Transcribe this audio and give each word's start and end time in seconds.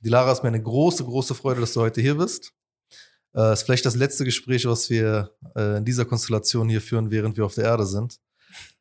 Die 0.00 0.08
Lara 0.08 0.30
ist 0.30 0.42
mir 0.42 0.48
eine 0.48 0.62
große, 0.62 1.04
große 1.04 1.34
Freude, 1.34 1.60
dass 1.60 1.72
du 1.72 1.80
heute 1.80 2.00
hier 2.00 2.16
bist. 2.16 2.52
Äh, 3.34 3.52
ist 3.52 3.62
vielleicht 3.64 3.84
das 3.84 3.96
letzte 3.96 4.24
Gespräch, 4.24 4.64
was 4.66 4.88
wir 4.90 5.32
äh, 5.56 5.78
in 5.78 5.84
dieser 5.84 6.04
Konstellation 6.04 6.68
hier 6.68 6.80
führen, 6.80 7.10
während 7.10 7.36
wir 7.36 7.44
auf 7.44 7.54
der 7.54 7.64
Erde 7.64 7.86
sind. 7.86 8.20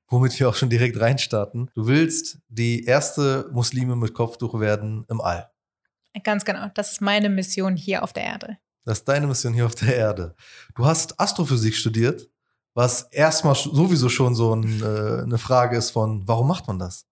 Womit 0.09 0.39
wir 0.39 0.47
auch 0.47 0.55
schon 0.55 0.69
direkt 0.69 0.99
reinstarten. 0.99 1.69
Du 1.73 1.87
willst 1.87 2.39
die 2.47 2.85
erste 2.85 3.49
Muslime 3.51 3.95
mit 3.95 4.13
Kopftuch 4.13 4.59
werden 4.59 5.05
im 5.09 5.19
All. 5.19 5.49
Ganz 6.23 6.45
genau. 6.45 6.69
Das 6.73 6.91
ist 6.91 7.01
meine 7.01 7.29
Mission 7.29 7.75
hier 7.75 8.03
auf 8.03 8.13
der 8.13 8.23
Erde. 8.23 8.57
Das 8.85 8.99
ist 8.99 9.07
deine 9.07 9.27
Mission 9.27 9.53
hier 9.53 9.65
auf 9.65 9.75
der 9.75 9.95
Erde. 9.95 10.35
Du 10.75 10.85
hast 10.85 11.19
Astrophysik 11.19 11.75
studiert, 11.75 12.29
was 12.73 13.03
erstmal 13.11 13.55
sowieso 13.55 14.07
schon 14.07 14.33
so 14.33 14.55
ein, 14.55 14.81
äh, 14.81 15.23
eine 15.23 15.37
Frage 15.37 15.77
ist 15.77 15.91
von, 15.91 16.27
warum 16.27 16.47
macht 16.47 16.67
man 16.67 16.79
das? 16.79 17.05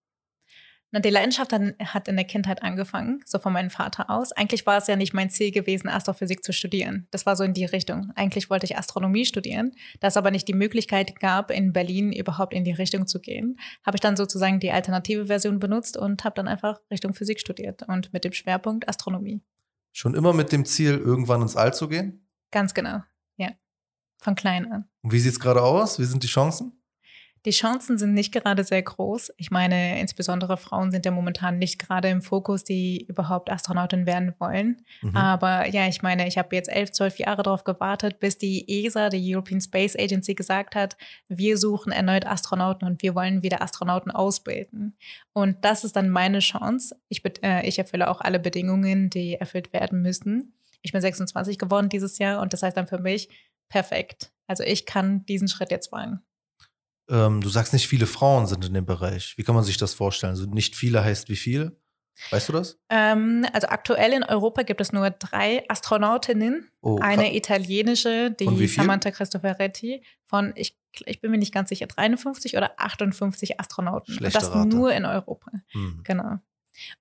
Na, 0.96 1.02
die 1.02 1.09
Leidenschaft 1.09 1.52
hat 1.52 2.07
in 2.07 2.16
der 2.16 2.23
Kindheit 2.23 2.64
angefangen, 2.64 3.21
so 3.25 3.38
von 3.38 3.52
meinem 3.52 3.70
Vater 3.70 4.09
aus. 4.09 4.32
Eigentlich 4.32 4.66
war 4.66 4.78
es 4.78 4.88
ja 4.88 4.96
nicht 4.96 5.14
mein 5.14 5.29
Ziel 5.29 5.52
gewesen, 5.52 5.89
Astrophysik 5.89 6.42
zu 6.42 6.54
studieren. 6.54 7.06
Das 7.11 7.25
war 7.25 7.36
so 7.36 7.43
in 7.43 7.54
die 7.54 7.65
Richtung. 7.65 8.14
Eigentlich 8.15 8.50
wollte 8.50 8.65
ich 8.65 8.78
Astronomie 8.78 9.25
studieren. 9.25 9.73
Da 10.00 10.07
es 10.07 10.15
aber 10.15 10.32
nicht 10.32 10.47
die 10.47 10.54
Möglichkeit 10.54 11.20
gab, 11.20 11.51
in 11.51 11.73
Berlin 11.73 12.14
überhaupt 12.14 12.54
in 12.54 12.64
die 12.64 12.71
Richtung 12.71 13.07
zu 13.07 13.20
gehen, 13.20 13.60
habe 13.86 13.97
ich 13.97 14.00
dann 14.00 14.15
sozusagen 14.15 14.61
die 14.61 14.71
alternative 14.71 15.25
Version 15.25 15.60
benutzt 15.60 15.97
und 15.97 16.23
habe 16.23 16.36
dann 16.36 16.47
einfach 16.47 16.79
Richtung 16.89 17.14
Physik 17.14 17.42
studiert 17.42 17.84
und 17.84 18.14
mit 18.14 18.23
dem 18.23 18.32
Schwerpunkt 18.32 18.87
Astronomie. 18.87 19.42
Schon 19.92 20.15
immer 20.15 20.32
mit 20.32 20.54
dem 20.54 20.64
Ziel, 20.64 20.98
irgendwann 20.98 21.42
ins 21.42 21.57
All 21.57 21.73
zu 21.73 21.89
gehen? 21.89 22.25
Ganz 22.51 22.73
genau, 22.73 23.01
ja. 23.36 23.50
Von 24.20 24.36
klein 24.36 24.71
an. 24.71 24.86
Und 25.01 25.12
wie 25.12 25.20
sieht 25.20 25.34
es 25.34 25.42
gerade 25.42 25.62
aus? 25.62 26.00
Wie 26.00 26.06
sind 26.06 26.23
die 26.23 26.28
Chancen? 26.28 26.71
Die 27.46 27.52
Chancen 27.52 28.00
sind 28.00 28.16
nicht 28.16 28.34
gerade 28.34 28.64
sehr 28.64 28.82
groß. 28.82 29.32
Ich 29.38 29.52
meine, 29.52 30.00
insbesondere 30.02 30.58
Frauen 30.58 30.92
sind 30.92 31.06
ja 31.06 31.12
momentan 31.12 31.60
nicht 31.60 31.78
gerade 31.78 32.09
im 32.09 32.23
Fokus, 32.23 32.64
die 32.64 33.06
überhaupt 33.08 33.52
Astronautin 33.52 34.08
werden 34.08 34.34
wollen. 34.40 34.81
Mhm. 35.02 35.16
Aber 35.16 35.68
ja, 35.68 35.88
ich 35.88 36.02
meine, 36.02 36.28
ich 36.28 36.40
habe 36.40 36.56
jetzt 36.56 36.70
elf, 36.70 36.92
zwölf 36.92 37.20
Jahre 37.20 37.44
darauf 37.44 37.64
gewartet, 37.64 38.20
bis 38.20 38.40
die 38.40 38.66
ESA, 38.68 39.10
die 39.10 39.36
European 39.36 39.62
Space 39.62 39.96
Agency, 39.96 40.34
gesagt 40.34 40.76
hat, 40.76 40.98
wir 41.28 41.58
suchen 41.60 41.92
erneut 41.92 42.26
Astronauten 42.26 42.88
und 42.88 43.04
wir 43.04 43.14
wollen 43.14 43.44
wieder 43.44 43.62
Astronauten 43.62 44.12
ausbilden. 44.12 44.98
Und 45.32 45.64
das 45.64 45.84
ist 45.84 45.96
dann 45.96 46.09
meine 46.09 46.40
Chance. 46.40 46.96
Ich, 47.09 47.24
äh, 47.44 47.68
ich 47.68 47.78
erfülle 47.78 48.09
auch 48.09 48.22
alle 48.22 48.40
Bedingungen, 48.40 49.12
die 49.12 49.36
erfüllt 49.36 49.72
werden 49.72 50.02
müssen. 50.02 50.56
Ich 50.82 50.94
bin 50.94 51.02
26 51.02 51.59
geworden 51.59 51.90
dieses 51.90 52.18
Jahr 52.18 52.42
und 52.42 52.54
das 52.54 52.64
heißt 52.64 52.76
dann 52.76 52.88
für 52.88 53.00
mich 53.00 53.30
perfekt. 53.70 54.32
Also 54.48 54.64
ich 54.64 54.86
kann 54.86 55.26
diesen 55.26 55.48
Schritt 55.48 55.72
jetzt 55.72 55.92
wagen. 55.92 56.22
Ähm, 57.09 57.42
du 57.42 57.50
sagst 57.50 57.73
nicht 57.73 57.88
viele 57.88 58.08
Frauen 58.08 58.48
sind 58.48 58.66
in 58.66 58.73
dem 58.73 58.86
Bereich. 58.86 59.38
Wie 59.38 59.44
kann 59.44 59.56
man 59.56 59.64
sich 59.64 59.78
das 59.78 59.94
vorstellen? 59.94 60.31
Also 60.31 60.45
nicht 60.45 60.75
viele 60.75 61.03
heißt 61.03 61.30
wie 61.30 61.36
viel? 61.36 61.78
Weißt 62.31 62.50
du 62.50 62.53
das? 62.53 62.80
Ähm, 62.89 63.45
also 63.53 63.67
aktuell 63.67 64.14
in 64.14 64.23
Europa 64.23 64.64
gibt 64.64 64.81
es 64.81 64.94
nur 64.94 65.09
drei 65.09 65.64
Astronautinnen. 65.70 66.70
Oh, 66.81 66.97
eine 67.02 67.36
italienische, 67.36 68.31
die 68.31 68.67
Samantha 68.67 69.12
Cristoforetti, 69.12 70.02
von, 70.25 70.53
ich, 70.56 70.78
ich 71.06 71.20
bin 71.20 71.31
mir 71.31 71.38
nicht 71.38 71.53
ganz 71.53 71.70
sicher, 71.70 71.88
53 71.88 72.56
oder 72.56 72.72
58 72.78 73.59
Astronauten. 73.59 74.14
Schlechte 74.14 74.40
Und 74.40 74.47
das 74.47 74.56
Rate. 74.56 74.69
nur 74.69 74.94
in 74.94 75.06
Europa. 75.06 75.52
Hm. 75.72 76.02
Genau. 76.03 76.40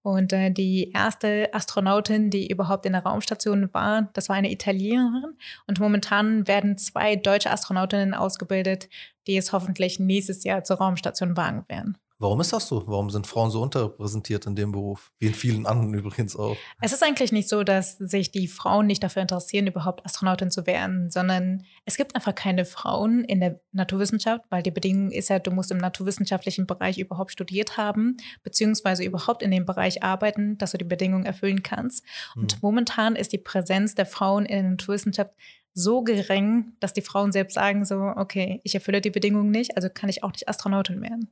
Und 0.02 0.32
äh, 0.32 0.50
die 0.50 0.92
erste 0.92 1.52
Astronautin, 1.52 2.30
die 2.30 2.48
überhaupt 2.48 2.86
in 2.86 2.92
der 2.92 3.02
Raumstation 3.02 3.72
war, 3.72 4.08
das 4.12 4.28
war 4.28 4.36
eine 4.36 4.52
Italienerin. 4.52 5.36
Und 5.66 5.80
momentan 5.80 6.46
werden 6.46 6.78
zwei 6.78 7.16
deutsche 7.16 7.50
Astronautinnen 7.50 8.14
ausgebildet, 8.14 8.88
die 9.26 9.36
es 9.36 9.52
hoffentlich 9.52 9.98
nächstes 9.98 10.44
Jahr 10.44 10.64
zur 10.64 10.76
Raumstation 10.76 11.36
wagen 11.36 11.64
werden. 11.68 11.98
Warum 12.24 12.40
ist 12.40 12.54
das 12.54 12.68
so? 12.68 12.82
Warum 12.86 13.10
sind 13.10 13.26
Frauen 13.26 13.50
so 13.50 13.60
unterrepräsentiert 13.60 14.46
in 14.46 14.56
dem 14.56 14.72
Beruf? 14.72 15.12
Wie 15.18 15.26
in 15.26 15.34
vielen 15.34 15.66
anderen 15.66 15.92
übrigens 15.98 16.34
auch. 16.36 16.56
Es 16.80 16.94
ist 16.94 17.02
eigentlich 17.02 17.32
nicht 17.32 17.50
so, 17.50 17.64
dass 17.64 17.98
sich 17.98 18.32
die 18.32 18.48
Frauen 18.48 18.86
nicht 18.86 19.02
dafür 19.02 19.20
interessieren, 19.20 19.66
überhaupt 19.66 20.06
Astronautin 20.06 20.50
zu 20.50 20.66
werden, 20.66 21.10
sondern 21.10 21.66
es 21.84 21.98
gibt 21.98 22.14
einfach 22.14 22.34
keine 22.34 22.64
Frauen 22.64 23.24
in 23.24 23.40
der 23.40 23.60
Naturwissenschaft, 23.72 24.42
weil 24.48 24.62
die 24.62 24.70
Bedingung 24.70 25.10
ist 25.10 25.28
ja, 25.28 25.38
du 25.38 25.50
musst 25.50 25.70
im 25.70 25.76
naturwissenschaftlichen 25.76 26.66
Bereich 26.66 26.96
überhaupt 26.98 27.30
studiert 27.30 27.76
haben, 27.76 28.16
beziehungsweise 28.42 29.04
überhaupt 29.04 29.42
in 29.42 29.50
dem 29.50 29.66
Bereich 29.66 30.02
arbeiten, 30.02 30.56
dass 30.56 30.70
du 30.70 30.78
die 30.78 30.86
Bedingungen 30.86 31.26
erfüllen 31.26 31.62
kannst. 31.62 32.06
Und 32.36 32.54
hm. 32.54 32.58
momentan 32.62 33.16
ist 33.16 33.34
die 33.34 33.38
Präsenz 33.38 33.96
der 33.96 34.06
Frauen 34.06 34.46
in 34.46 34.62
der 34.62 34.70
Naturwissenschaft 34.70 35.34
so 35.74 36.02
gering, 36.02 36.72
dass 36.80 36.94
die 36.94 37.02
Frauen 37.02 37.32
selbst 37.32 37.52
sagen 37.52 37.84
so, 37.84 37.96
okay, 38.16 38.62
ich 38.64 38.74
erfülle 38.74 39.02
die 39.02 39.10
Bedingungen 39.10 39.50
nicht, 39.50 39.76
also 39.76 39.90
kann 39.92 40.08
ich 40.08 40.22
auch 40.22 40.32
nicht 40.32 40.48
Astronautin 40.48 41.02
werden. 41.02 41.30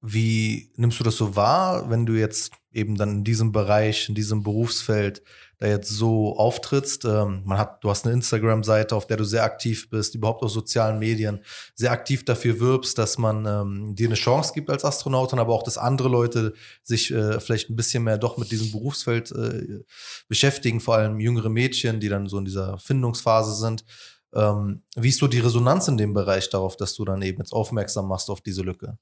Wie 0.00 0.70
nimmst 0.76 1.00
du 1.00 1.04
das 1.04 1.16
so 1.16 1.34
wahr, 1.34 1.90
wenn 1.90 2.06
du 2.06 2.12
jetzt 2.12 2.52
eben 2.72 2.96
dann 2.96 3.10
in 3.10 3.24
diesem 3.24 3.50
Bereich, 3.50 4.08
in 4.08 4.14
diesem 4.14 4.44
Berufsfeld 4.44 5.22
da 5.58 5.66
jetzt 5.66 5.88
so 5.90 6.36
auftrittst? 6.36 7.04
Ähm, 7.04 7.42
man 7.44 7.58
hat, 7.58 7.82
du 7.82 7.90
hast 7.90 8.04
eine 8.04 8.14
Instagram-Seite, 8.14 8.94
auf 8.94 9.08
der 9.08 9.16
du 9.16 9.24
sehr 9.24 9.42
aktiv 9.42 9.90
bist, 9.90 10.14
überhaupt 10.14 10.44
auf 10.44 10.52
sozialen 10.52 11.00
Medien, 11.00 11.40
sehr 11.74 11.90
aktiv 11.90 12.24
dafür 12.24 12.60
wirbst, 12.60 12.96
dass 12.96 13.18
man 13.18 13.44
ähm, 13.44 13.96
dir 13.96 14.06
eine 14.06 14.14
Chance 14.14 14.52
gibt 14.54 14.70
als 14.70 14.84
Astronautin, 14.84 15.40
aber 15.40 15.52
auch, 15.52 15.64
dass 15.64 15.78
andere 15.78 16.08
Leute 16.08 16.54
sich 16.84 17.10
äh, 17.10 17.40
vielleicht 17.40 17.68
ein 17.68 17.74
bisschen 17.76 18.04
mehr 18.04 18.18
doch 18.18 18.36
mit 18.36 18.52
diesem 18.52 18.70
Berufsfeld 18.70 19.32
äh, 19.32 19.80
beschäftigen, 20.28 20.78
vor 20.80 20.94
allem 20.94 21.18
jüngere 21.18 21.48
Mädchen, 21.48 21.98
die 21.98 22.08
dann 22.08 22.28
so 22.28 22.38
in 22.38 22.44
dieser 22.44 22.78
Findungsphase 22.78 23.56
sind. 23.56 23.84
Ähm, 24.32 24.82
wie 24.94 25.08
ist 25.08 25.18
so 25.18 25.26
die 25.26 25.40
Resonanz 25.40 25.88
in 25.88 25.96
dem 25.96 26.14
Bereich 26.14 26.50
darauf, 26.50 26.76
dass 26.76 26.94
du 26.94 27.04
dann 27.04 27.20
eben 27.22 27.38
jetzt 27.38 27.52
aufmerksam 27.52 28.06
machst 28.06 28.30
auf 28.30 28.40
diese 28.40 28.62
Lücke? 28.62 28.96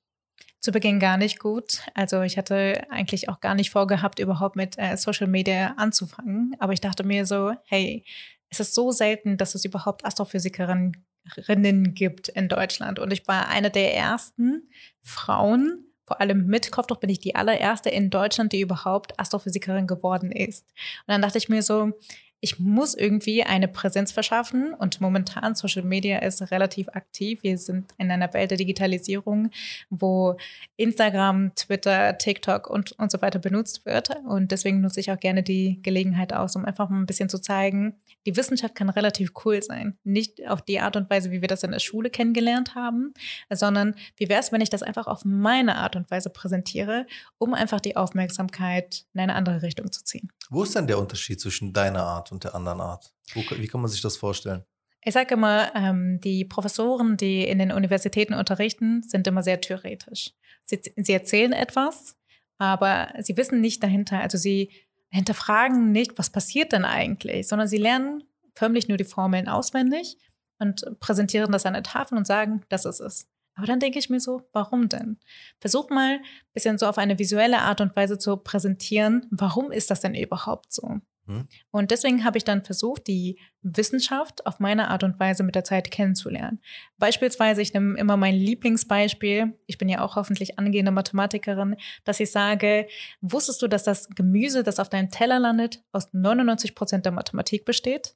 Zu 0.60 0.72
Beginn 0.72 0.98
gar 0.98 1.16
nicht 1.16 1.38
gut. 1.38 1.82
Also 1.94 2.22
ich 2.22 2.38
hatte 2.38 2.86
eigentlich 2.90 3.28
auch 3.28 3.40
gar 3.40 3.54
nicht 3.54 3.70
vorgehabt, 3.70 4.18
überhaupt 4.18 4.56
mit 4.56 4.76
äh, 4.78 4.96
Social 4.96 5.28
Media 5.28 5.74
anzufangen. 5.76 6.56
Aber 6.58 6.72
ich 6.72 6.80
dachte 6.80 7.04
mir 7.04 7.26
so, 7.26 7.52
hey, 7.66 8.04
es 8.48 8.60
ist 8.60 8.74
so 8.74 8.90
selten, 8.90 9.36
dass 9.36 9.54
es 9.54 9.64
überhaupt 9.64 10.04
Astrophysikerinnen 10.04 11.94
gibt 11.94 12.28
in 12.28 12.48
Deutschland. 12.48 12.98
Und 12.98 13.12
ich 13.12 13.26
war 13.28 13.48
eine 13.48 13.70
der 13.70 13.94
ersten 13.94 14.68
Frauen, 15.02 15.86
vor 16.06 16.20
allem 16.20 16.46
mit 16.46 16.70
Kopftuch 16.70 16.98
bin 16.98 17.10
ich 17.10 17.18
die 17.18 17.34
allererste 17.34 17.90
in 17.90 18.10
Deutschland, 18.10 18.52
die 18.52 18.60
überhaupt 18.60 19.18
Astrophysikerin 19.18 19.88
geworden 19.88 20.30
ist. 20.30 20.64
Und 21.06 21.12
dann 21.12 21.22
dachte 21.22 21.38
ich 21.38 21.48
mir 21.48 21.62
so, 21.62 21.92
ich 22.40 22.58
muss 22.58 22.94
irgendwie 22.94 23.42
eine 23.42 23.66
Präsenz 23.66 24.12
verschaffen 24.12 24.74
und 24.74 25.00
momentan 25.00 25.54
Social 25.54 25.82
Media 25.82 26.18
ist 26.18 26.50
relativ 26.50 26.88
aktiv. 26.90 27.42
Wir 27.42 27.56
sind 27.56 27.92
in 27.98 28.10
einer 28.10 28.32
Welt 28.34 28.50
der 28.50 28.58
Digitalisierung, 28.58 29.50
wo 29.88 30.36
Instagram, 30.76 31.54
Twitter, 31.54 32.18
TikTok 32.18 32.68
und, 32.68 32.92
und 32.92 33.10
so 33.10 33.22
weiter 33.22 33.38
benutzt 33.38 33.86
wird. 33.86 34.10
Und 34.26 34.52
deswegen 34.52 34.80
nutze 34.80 35.00
ich 35.00 35.10
auch 35.10 35.18
gerne 35.18 35.42
die 35.42 35.80
Gelegenheit 35.82 36.32
aus, 36.32 36.56
um 36.56 36.64
einfach 36.64 36.90
mal 36.90 36.98
ein 36.98 37.06
bisschen 37.06 37.28
zu 37.28 37.40
zeigen, 37.40 37.96
die 38.26 38.36
Wissenschaft 38.36 38.74
kann 38.74 38.90
relativ 38.90 39.32
cool 39.44 39.62
sein. 39.62 39.96
Nicht 40.04 40.46
auf 40.46 40.60
die 40.60 40.80
Art 40.80 40.96
und 40.96 41.08
Weise, 41.08 41.30
wie 41.30 41.40
wir 41.40 41.48
das 41.48 41.62
in 41.62 41.70
der 41.70 41.78
Schule 41.78 42.10
kennengelernt 42.10 42.74
haben, 42.74 43.14
sondern 43.50 43.94
wie 44.16 44.28
wäre 44.28 44.40
es, 44.40 44.52
wenn 44.52 44.60
ich 44.60 44.70
das 44.70 44.82
einfach 44.82 45.06
auf 45.06 45.24
meine 45.24 45.76
Art 45.76 45.96
und 45.96 46.10
Weise 46.10 46.28
präsentiere, 46.28 47.06
um 47.38 47.54
einfach 47.54 47.80
die 47.80 47.96
Aufmerksamkeit 47.96 49.06
in 49.14 49.20
eine 49.20 49.34
andere 49.34 49.62
Richtung 49.62 49.90
zu 49.90 50.04
ziehen. 50.04 50.30
Wo 50.50 50.62
ist 50.62 50.74
denn 50.74 50.86
der 50.86 50.98
Unterschied 50.98 51.40
zwischen 51.40 51.72
deiner 51.72 52.04
Art 52.04 52.25
und 52.32 52.44
der 52.44 52.54
anderen 52.54 52.80
Art? 52.80 53.12
Wie 53.34 53.66
kann 53.66 53.80
man 53.80 53.90
sich 53.90 54.00
das 54.00 54.16
vorstellen? 54.16 54.64
Ich 55.02 55.14
sage 55.14 55.34
immer, 55.34 55.74
ähm, 55.76 56.20
die 56.20 56.44
Professoren, 56.44 57.16
die 57.16 57.46
in 57.46 57.58
den 57.58 57.70
Universitäten 57.70 58.34
unterrichten, 58.34 59.02
sind 59.02 59.26
immer 59.28 59.42
sehr 59.44 59.60
theoretisch. 59.60 60.32
Sie, 60.64 60.80
sie 60.96 61.12
erzählen 61.12 61.52
etwas, 61.52 62.16
aber 62.58 63.12
sie 63.20 63.36
wissen 63.36 63.60
nicht 63.60 63.82
dahinter, 63.82 64.20
also 64.20 64.36
sie 64.36 64.72
hinterfragen 65.10 65.92
nicht, 65.92 66.18
was 66.18 66.30
passiert 66.30 66.72
denn 66.72 66.84
eigentlich, 66.84 67.46
sondern 67.46 67.68
sie 67.68 67.76
lernen 67.76 68.24
förmlich 68.54 68.88
nur 68.88 68.96
die 68.96 69.04
Formeln 69.04 69.48
auswendig 69.48 70.16
und 70.58 70.84
präsentieren 70.98 71.52
das 71.52 71.66
an 71.66 71.74
der 71.74 71.82
Tafel 71.82 72.18
und 72.18 72.26
sagen, 72.26 72.62
das 72.68 72.84
ist 72.84 73.00
es. 73.00 73.28
Aber 73.54 73.66
dann 73.66 73.80
denke 73.80 73.98
ich 73.98 74.10
mir 74.10 74.20
so, 74.20 74.42
warum 74.52 74.88
denn? 74.88 75.18
Versuch 75.60 75.88
mal 75.88 76.16
ein 76.16 76.24
bisschen 76.52 76.78
so 76.78 76.86
auf 76.86 76.98
eine 76.98 77.18
visuelle 77.18 77.60
Art 77.60 77.80
und 77.80 77.96
Weise 77.96 78.18
zu 78.18 78.36
präsentieren, 78.36 79.26
warum 79.30 79.70
ist 79.70 79.90
das 79.90 80.00
denn 80.00 80.14
überhaupt 80.14 80.72
so? 80.72 81.00
Hm. 81.26 81.48
Und 81.70 81.90
deswegen 81.90 82.24
habe 82.24 82.38
ich 82.38 82.44
dann 82.44 82.64
versucht, 82.64 83.06
die 83.06 83.38
Wissenschaft 83.62 84.46
auf 84.46 84.60
meine 84.60 84.88
Art 84.88 85.02
und 85.02 85.18
Weise 85.18 85.42
mit 85.42 85.54
der 85.54 85.64
Zeit 85.64 85.90
kennenzulernen. 85.90 86.60
Beispielsweise, 86.98 87.62
ich 87.62 87.74
nehme 87.74 87.98
immer 87.98 88.16
mein 88.16 88.34
Lieblingsbeispiel, 88.34 89.58
ich 89.66 89.78
bin 89.78 89.88
ja 89.88 90.02
auch 90.02 90.16
hoffentlich 90.16 90.58
angehende 90.58 90.92
Mathematikerin, 90.92 91.76
dass 92.04 92.20
ich 92.20 92.30
sage, 92.30 92.86
wusstest 93.20 93.60
du, 93.62 93.68
dass 93.68 93.82
das 93.82 94.08
Gemüse, 94.10 94.62
das 94.62 94.78
auf 94.78 94.88
deinem 94.88 95.10
Teller 95.10 95.40
landet, 95.40 95.82
aus 95.92 96.08
99 96.12 96.74
Prozent 96.74 97.04
der 97.04 97.12
Mathematik 97.12 97.64
besteht? 97.64 98.14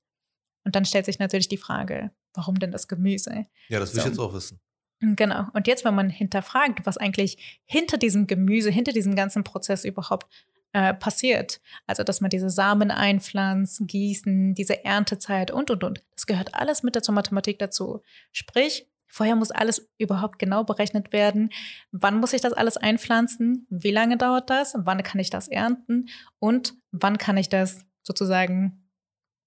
Und 0.64 0.76
dann 0.76 0.84
stellt 0.84 1.06
sich 1.06 1.18
natürlich 1.18 1.48
die 1.48 1.56
Frage, 1.56 2.10
warum 2.34 2.58
denn 2.58 2.70
das 2.70 2.86
Gemüse? 2.86 3.46
Ja, 3.68 3.80
das 3.80 3.94
will 3.94 4.02
so. 4.02 4.06
ich 4.06 4.12
jetzt 4.12 4.20
auch 4.20 4.34
wissen. 4.34 4.60
Genau. 5.00 5.46
Und 5.54 5.66
jetzt, 5.66 5.84
wenn 5.84 5.94
man 5.94 6.10
hinterfragt, 6.10 6.84
was 6.84 6.98
eigentlich 6.98 7.62
hinter 7.64 7.96
diesem 7.96 8.26
Gemüse, 8.26 8.70
hinter 8.70 8.92
diesem 8.92 9.16
ganzen 9.16 9.44
Prozess 9.44 9.84
überhaupt 9.86 10.26
äh, 10.72 10.94
passiert, 10.94 11.60
also 11.86 12.04
dass 12.04 12.20
man 12.20 12.30
diese 12.30 12.50
Samen 12.50 12.90
einpflanzt, 12.90 13.82
gießen, 13.86 14.54
diese 14.54 14.84
Erntezeit 14.84 15.50
und, 15.50 15.70
und, 15.70 15.82
und, 15.82 16.04
das 16.14 16.26
gehört 16.26 16.54
alles 16.54 16.82
mit 16.82 17.02
zur 17.02 17.14
Mathematik 17.14 17.58
dazu. 17.58 18.02
Sprich, 18.32 18.86
Vorher 19.12 19.34
muss 19.34 19.50
alles 19.50 19.90
überhaupt 19.98 20.38
genau 20.38 20.62
berechnet 20.62 21.12
werden. 21.12 21.50
Wann 21.90 22.20
muss 22.20 22.32
ich 22.32 22.42
das 22.42 22.52
alles 22.52 22.76
einpflanzen? 22.76 23.66
Wie 23.68 23.90
lange 23.90 24.16
dauert 24.16 24.48
das? 24.50 24.74
Wann 24.78 25.02
kann 25.02 25.20
ich 25.20 25.30
das 25.30 25.48
ernten? 25.48 26.08
Und 26.38 26.74
wann 26.92 27.18
kann 27.18 27.36
ich 27.36 27.48
das 27.48 27.84
sozusagen 28.04 28.88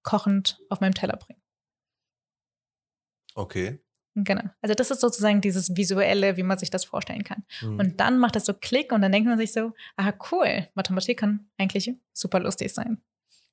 kochend 0.04 0.60
auf 0.68 0.82
meinem 0.82 0.94
Teller 0.94 1.16
bringen? 1.16 1.42
Okay. 3.36 3.80
Genau. 4.16 4.44
Also 4.62 4.76
das 4.76 4.92
ist 4.92 5.02
sozusagen 5.02 5.42
dieses 5.42 5.76
visuelle, 5.76 6.38
wie 6.38 6.44
man 6.44 6.58
sich 6.60 6.70
das 6.70 6.86
vorstellen 6.86 7.24
kann. 7.24 7.44
Mhm. 7.62 7.80
Und 7.80 8.00
dann 8.00 8.20
macht 8.20 8.36
das 8.36 8.46
so 8.46 8.54
Klick 8.54 8.92
und 8.92 9.02
dann 9.02 9.12
denkt 9.12 9.28
man 9.28 9.38
sich 9.40 9.52
so, 9.54 9.74
ah 9.98 10.14
cool, 10.32 10.68
Mathematik 10.76 11.20
kann 11.20 11.50
eigentlich 11.58 11.92
super 12.14 12.40
lustig 12.40 12.74
sein. 12.74 13.02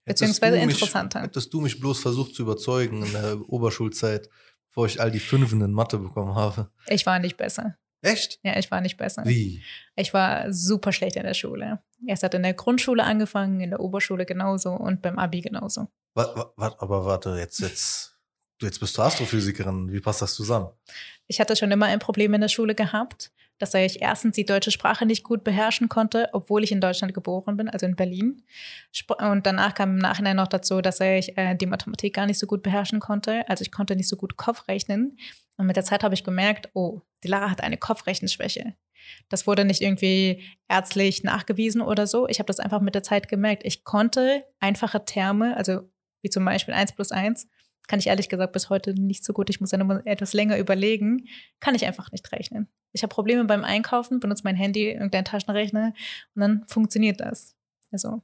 Beziehungsweise 0.05 0.57
Hättest 0.59 0.63
du 0.63 0.67
mich- 0.67 0.77
interessanter. 0.83 1.23
Hättest 1.23 1.53
du 1.55 1.61
mich 1.61 1.81
bloß 1.81 2.01
versucht 2.01 2.35
zu 2.35 2.43
überzeugen 2.43 3.05
in 3.05 3.13
der 3.13 3.41
Oberschulzeit, 3.49 4.29
bevor 4.69 4.87
ich 4.87 5.01
all 5.01 5.11
die 5.11 5.21
Fünfen 5.21 5.61
in 5.63 5.73
Mathe 5.73 5.99
bekommen 5.99 6.35
habe. 6.35 6.71
Ich 6.89 7.07
war 7.07 7.19
nicht 7.19 7.37
besser. 7.37 7.77
Echt? 8.03 8.39
Ja, 8.43 8.59
ich 8.59 8.71
war 8.71 8.81
nicht 8.81 8.97
besser. 8.97 9.25
Wie? 9.27 9.63
Ich 9.95 10.15
war 10.15 10.51
super 10.53 10.91
schlecht 10.93 11.17
in 11.17 11.23
der 11.25 11.35
Schule. 11.35 11.83
Erst 12.07 12.23
hat 12.23 12.33
in 12.35 12.43
der 12.43 12.55
Grundschule 12.55 13.05
angefangen, 13.05 13.61
in 13.61 13.71
der 13.71 13.81
Oberschule 13.81 14.25
genauso 14.25 14.73
und 14.73 15.03
beim 15.03 15.19
Abi 15.19 15.43
genauso. 15.43 15.89
Wa- 16.15 16.35
wa- 16.35 16.53
wa- 16.57 16.77
aber 16.79 17.05
warte, 17.05 17.37
jetzt, 17.39 17.61
jetzt, 17.61 18.10
jetzt 18.61 18.81
bist 18.81 18.97
du 18.97 19.03
Astrophysikerin. 19.03 19.93
Wie 19.93 20.01
passt 20.01 20.23
das 20.23 20.35
zusammen? 20.35 20.69
Ich 21.27 21.41
hatte 21.41 21.57
schon 21.57 21.71
immer 21.71 21.87
ein 21.87 21.99
Problem 21.99 22.35
in 22.35 22.41
der 22.41 22.49
Schule 22.49 22.75
gehabt, 22.75 23.33
dass 23.59 23.75
ich 23.75 24.01
erstens 24.01 24.35
die 24.35 24.45
deutsche 24.47 24.71
Sprache 24.71 25.05
nicht 25.07 25.23
gut 25.23 25.45
beherrschen 25.45 25.89
konnte, 25.89 26.29
obwohl 26.33 26.65
ich 26.65 26.73
in 26.73 26.81
Deutschland 26.81 27.13
geboren 27.13 27.57
bin, 27.57 27.69
also 27.69 27.87
in 27.87 27.95
Berlin. 27.95 28.43
Und 29.19 29.47
danach 29.47 29.75
kam 29.75 29.91
im 29.91 29.99
Nachhinein 29.99 30.37
noch 30.37 30.49
dazu, 30.49 30.81
dass 30.81 30.99
ich 31.01 31.37
äh, 31.37 31.55
die 31.55 31.67
Mathematik 31.67 32.15
gar 32.15 32.27
nicht 32.27 32.39
so 32.39 32.47
gut 32.47 32.63
beherrschen 32.63 33.01
konnte. 33.01 33.49
Also 33.49 33.63
ich 33.63 33.71
konnte 33.71 33.97
nicht 33.97 34.09
so 34.09 34.17
gut 34.17 34.37
Kopf 34.37 34.67
rechnen. 34.67 35.19
Und 35.57 35.67
mit 35.67 35.77
der 35.77 35.85
Zeit 35.85 36.03
habe 36.03 36.15
ich 36.15 36.25
gemerkt, 36.25 36.71
oh, 36.73 37.03
die 37.23 37.29
Lara 37.29 37.51
hat 37.51 37.61
eine 37.61 37.77
Kopfrechenschwäche. 37.77 38.75
Das 39.29 39.47
wurde 39.47 39.65
nicht 39.65 39.83
irgendwie 39.83 40.43
ärztlich 40.69 41.23
nachgewiesen 41.23 41.83
oder 41.83 42.07
so. 42.07 42.29
Ich 42.29 42.39
habe 42.39 42.47
das 42.47 42.61
einfach 42.61 42.81
mit 42.81 42.95
der 42.95 43.03
Zeit 43.03 43.29
gemerkt. 43.29 43.63
Ich 43.65 43.85
konnte 43.85 44.45
einfache 44.59 45.05
Terme, 45.05 45.57
also 45.57 45.83
wie 46.23 46.31
zum 46.31 46.45
Beispiel 46.45 46.75
1 46.75 46.95
plus 46.95 47.13
1, 47.13 47.47
kann 47.91 47.99
ich 47.99 48.07
ehrlich 48.07 48.29
gesagt 48.29 48.53
bis 48.53 48.71
heute 48.71 48.95
nicht 48.95 49.25
so 49.25 49.33
gut. 49.33 49.51
Ich 49.51 49.61
muss 49.61 49.71
dann 49.71 49.81
immer 49.81 50.07
etwas 50.07 50.33
länger 50.33 50.57
überlegen. 50.59 51.27
Kann 51.59 51.75
ich 51.75 51.85
einfach 51.87 52.13
nicht 52.13 52.31
rechnen. 52.31 52.69
Ich 52.93 53.03
habe 53.03 53.13
Probleme 53.13 53.45
beim 53.47 53.65
Einkaufen, 53.65 54.21
benutze 54.21 54.45
mein 54.45 54.55
Handy, 54.55 54.93
irgendeinen 54.93 55.25
Taschenrechner 55.25 55.93
und 56.37 56.41
dann 56.41 56.65
funktioniert 56.69 57.19
das. 57.19 57.57
Also, 57.91 58.23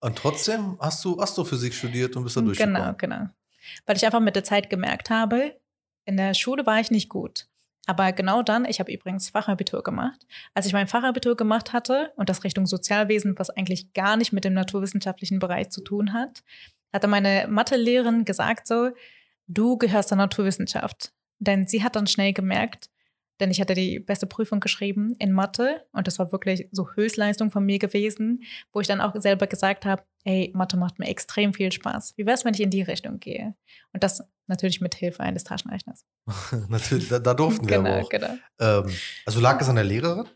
Und 0.00 0.16
trotzdem 0.16 0.78
hast 0.80 1.04
du 1.04 1.20
Astrophysik 1.20 1.74
studiert 1.74 2.16
und 2.16 2.24
bist 2.24 2.34
da 2.34 2.40
genau, 2.40 2.48
durchgekommen. 2.54 2.96
genau. 2.96 3.26
Weil 3.84 3.96
ich 3.96 4.06
einfach 4.06 4.20
mit 4.20 4.36
der 4.36 4.44
Zeit 4.44 4.70
gemerkt 4.70 5.10
habe, 5.10 5.60
in 6.06 6.16
der 6.16 6.32
Schule 6.32 6.64
war 6.64 6.80
ich 6.80 6.90
nicht 6.90 7.10
gut. 7.10 7.46
Aber 7.84 8.10
genau 8.12 8.42
dann, 8.42 8.64
ich 8.64 8.80
habe 8.80 8.90
übrigens 8.90 9.28
Fachabitur 9.28 9.82
gemacht. 9.82 10.26
Als 10.54 10.64
ich 10.64 10.72
mein 10.72 10.88
Fachabitur 10.88 11.36
gemacht 11.36 11.74
hatte 11.74 12.12
und 12.16 12.30
das 12.30 12.42
Richtung 12.42 12.66
Sozialwesen, 12.66 13.38
was 13.38 13.50
eigentlich 13.50 13.92
gar 13.92 14.16
nicht 14.16 14.32
mit 14.32 14.44
dem 14.44 14.54
naturwissenschaftlichen 14.54 15.40
Bereich 15.40 15.68
zu 15.68 15.82
tun 15.82 16.14
hat, 16.14 16.42
hatte 16.92 17.08
meine 17.08 17.46
Mathelehrerin 17.48 18.24
gesagt 18.24 18.66
so, 18.66 18.90
du 19.46 19.76
gehörst 19.78 20.08
zur 20.10 20.18
Naturwissenschaft. 20.18 21.12
Denn 21.38 21.66
sie 21.66 21.82
hat 21.82 21.96
dann 21.96 22.06
schnell 22.06 22.32
gemerkt, 22.32 22.90
denn 23.40 23.50
ich 23.50 23.60
hatte 23.60 23.72
die 23.72 23.98
beste 23.98 24.26
Prüfung 24.26 24.60
geschrieben 24.60 25.14
in 25.18 25.32
Mathe 25.32 25.86
und 25.92 26.06
das 26.06 26.18
war 26.18 26.30
wirklich 26.30 26.68
so 26.72 26.90
Höchstleistung 26.94 27.50
von 27.50 27.64
mir 27.64 27.78
gewesen, 27.78 28.42
wo 28.72 28.80
ich 28.80 28.86
dann 28.86 29.00
auch 29.00 29.14
selber 29.18 29.46
gesagt 29.46 29.86
habe, 29.86 30.02
ey, 30.24 30.52
Mathe 30.54 30.76
macht 30.76 30.98
mir 30.98 31.08
extrem 31.08 31.54
viel 31.54 31.72
Spaß. 31.72 32.12
Wie 32.18 32.26
wäre 32.26 32.34
es, 32.34 32.44
wenn 32.44 32.52
ich 32.52 32.60
in 32.60 32.68
die 32.68 32.82
Richtung 32.82 33.18
gehe? 33.18 33.54
Und 33.94 34.04
das 34.04 34.22
natürlich 34.46 34.82
mit 34.82 34.94
Hilfe 34.94 35.20
eines 35.22 35.44
Taschenrechners. 35.44 36.04
Natürlich, 36.68 37.08
da, 37.08 37.18
da 37.20 37.32
durften 37.34 37.66
wir 37.68 37.78
aber 37.78 37.88
Genau, 37.88 38.00
auch. 38.04 38.08
genau. 38.10 38.34
Ähm, 38.58 38.94
also 39.24 39.40
lag 39.40 39.60
es 39.60 39.68
an 39.68 39.76
der 39.76 39.84
Lehrerin? 39.84 40.26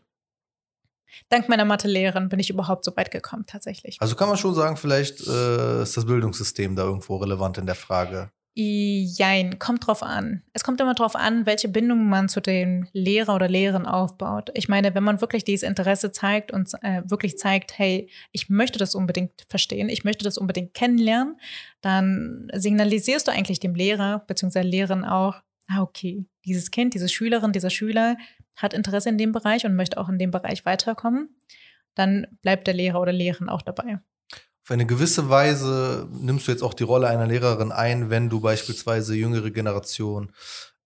Dank 1.29 1.49
meiner 1.49 1.65
Mathelehrerin 1.65 2.29
bin 2.29 2.39
ich 2.39 2.49
überhaupt 2.49 2.85
so 2.85 2.95
weit 2.95 3.11
gekommen, 3.11 3.45
tatsächlich. 3.47 3.97
Also 3.99 4.15
kann 4.15 4.27
man 4.27 4.37
schon 4.37 4.55
sagen, 4.55 4.77
vielleicht 4.77 5.25
äh, 5.27 5.83
ist 5.83 5.97
das 5.97 6.05
Bildungssystem 6.05 6.75
da 6.75 6.83
irgendwo 6.83 7.17
relevant 7.17 7.57
in 7.57 7.65
der 7.65 7.75
Frage. 7.75 8.31
Jein, 8.57 9.59
kommt 9.59 9.85
drauf 9.85 10.01
an. 10.01 10.41
Es 10.53 10.63
kommt 10.63 10.79
immer 10.79 10.93
drauf 10.93 11.17
an, 11.17 11.45
welche 11.45 11.67
Bindung 11.67 12.07
man 12.07 12.29
zu 12.29 12.39
dem 12.39 12.87
Lehrer 12.93 13.35
oder 13.35 13.49
Lehrerin 13.49 13.85
aufbaut. 13.85 14.49
Ich 14.53 14.69
meine, 14.69 14.95
wenn 14.95 15.03
man 15.03 15.19
wirklich 15.19 15.43
dieses 15.43 15.67
Interesse 15.67 16.13
zeigt 16.13 16.53
und 16.53 16.71
äh, 16.81 17.01
wirklich 17.03 17.37
zeigt, 17.37 17.77
hey, 17.77 18.09
ich 18.31 18.47
möchte 18.47 18.79
das 18.79 18.95
unbedingt 18.95 19.45
verstehen, 19.49 19.89
ich 19.89 20.05
möchte 20.05 20.23
das 20.23 20.37
unbedingt 20.37 20.73
kennenlernen, 20.73 21.35
dann 21.81 22.47
signalisierst 22.53 23.27
du 23.27 23.33
eigentlich 23.33 23.59
dem 23.59 23.75
Lehrer 23.75 24.23
bzw. 24.25 24.61
Lehrerin 24.61 25.03
auch, 25.03 25.41
ah, 25.67 25.81
okay, 25.81 26.25
dieses 26.45 26.71
Kind, 26.71 26.93
diese 26.93 27.09
Schülerin, 27.09 27.51
dieser 27.51 27.69
Schüler 27.69 28.15
hat 28.55 28.73
Interesse 28.73 29.09
in 29.09 29.17
dem 29.17 29.31
Bereich 29.31 29.65
und 29.65 29.75
möchte 29.75 29.97
auch 29.97 30.09
in 30.09 30.19
dem 30.19 30.31
Bereich 30.31 30.65
weiterkommen. 30.65 31.35
Dann 31.93 32.27
bleibt 32.41 32.67
der 32.67 32.73
Lehrer 32.73 33.01
oder 33.01 33.11
Lehrerin 33.11 33.49
auch 33.49 33.61
dabei. 33.61 33.99
Auf 34.63 34.71
eine 34.71 34.85
gewisse 34.85 35.29
Weise 35.29 36.09
nimmst 36.11 36.47
du 36.47 36.51
jetzt 36.51 36.63
auch 36.63 36.73
die 36.73 36.83
Rolle 36.83 37.07
einer 37.07 37.27
Lehrerin 37.27 37.71
ein, 37.71 38.09
wenn 38.09 38.29
du 38.29 38.39
beispielsweise 38.39 39.15
jüngere 39.15 39.51
Generation, 39.51 40.31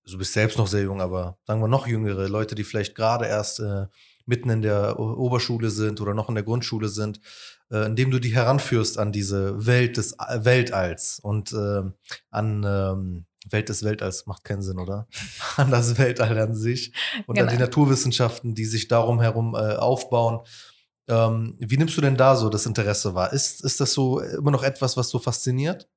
also 0.04 0.16
du 0.16 0.19
bist 0.19 0.33
selbst 0.33 0.57
noch 0.57 0.68
sehr 0.68 0.83
jung, 0.83 1.00
aber 1.00 1.38
sagen 1.45 1.62
wir 1.62 1.69
noch 1.69 1.88
jüngere, 1.88 2.27
Leute, 2.27 2.56
die 2.56 2.66
vielleicht 2.66 2.94
gerade 2.94 3.25
erst 3.25 3.62
äh, 3.62 3.86
mitten 4.25 4.50
in 4.50 4.62
der 4.62 5.00
Oberschule 5.00 5.69
sind 5.69 6.01
oder 6.01 6.13
noch 6.13 6.30
in 6.30 6.36
der 6.36 6.44
Grundschule 6.44 6.89
sind, 6.89 7.21
äh, 7.71 7.86
indem 7.86 8.12
du 8.12 8.19
die 8.19 8.36
heranführst 8.36 8.98
an 8.98 9.12
diese 9.12 9.66
Welt 9.66 9.98
des 9.98 10.19
A- 10.19 10.44
Weltalls 10.44 11.19
und 11.19 11.54
ähm, 11.54 11.94
an 12.30 12.63
ähm, 12.68 13.25
Welt 13.50 13.69
des 13.69 13.83
Weltalls 13.83 14.25
macht 14.25 14.44
keinen 14.44 14.62
Sinn, 14.62 14.80
oder? 14.80 15.07
an 15.57 15.71
das 15.71 15.97
Weltall 15.97 16.38
an 16.39 16.56
sich 16.56 16.94
und 17.25 17.39
an 17.39 17.47
die 17.47 17.53
Genau. 17.53 17.65
Naturwissenschaften, 17.65 18.56
die 18.56 18.65
sich 18.65 18.88
darum 18.88 19.21
herum 19.21 19.56
äh, 19.56 19.75
aufbauen. 19.75 20.41
Ähm, 21.07 21.56
wie 21.59 21.77
nimmst 21.77 21.97
du 21.97 22.01
denn 22.01 22.18
da 22.18 22.36
so 22.36 22.50
das 22.50 22.65
Interesse 22.65 23.15
wahr? 23.15 23.33
Ist, 23.33 23.63
ist 23.63 23.80
das 23.80 23.94
so 23.94 24.19
immer 24.19 24.51
noch 24.51 24.63
etwas, 24.63 24.95
was 24.97 25.09
so 25.09 25.19
fasziniert? 25.19 25.88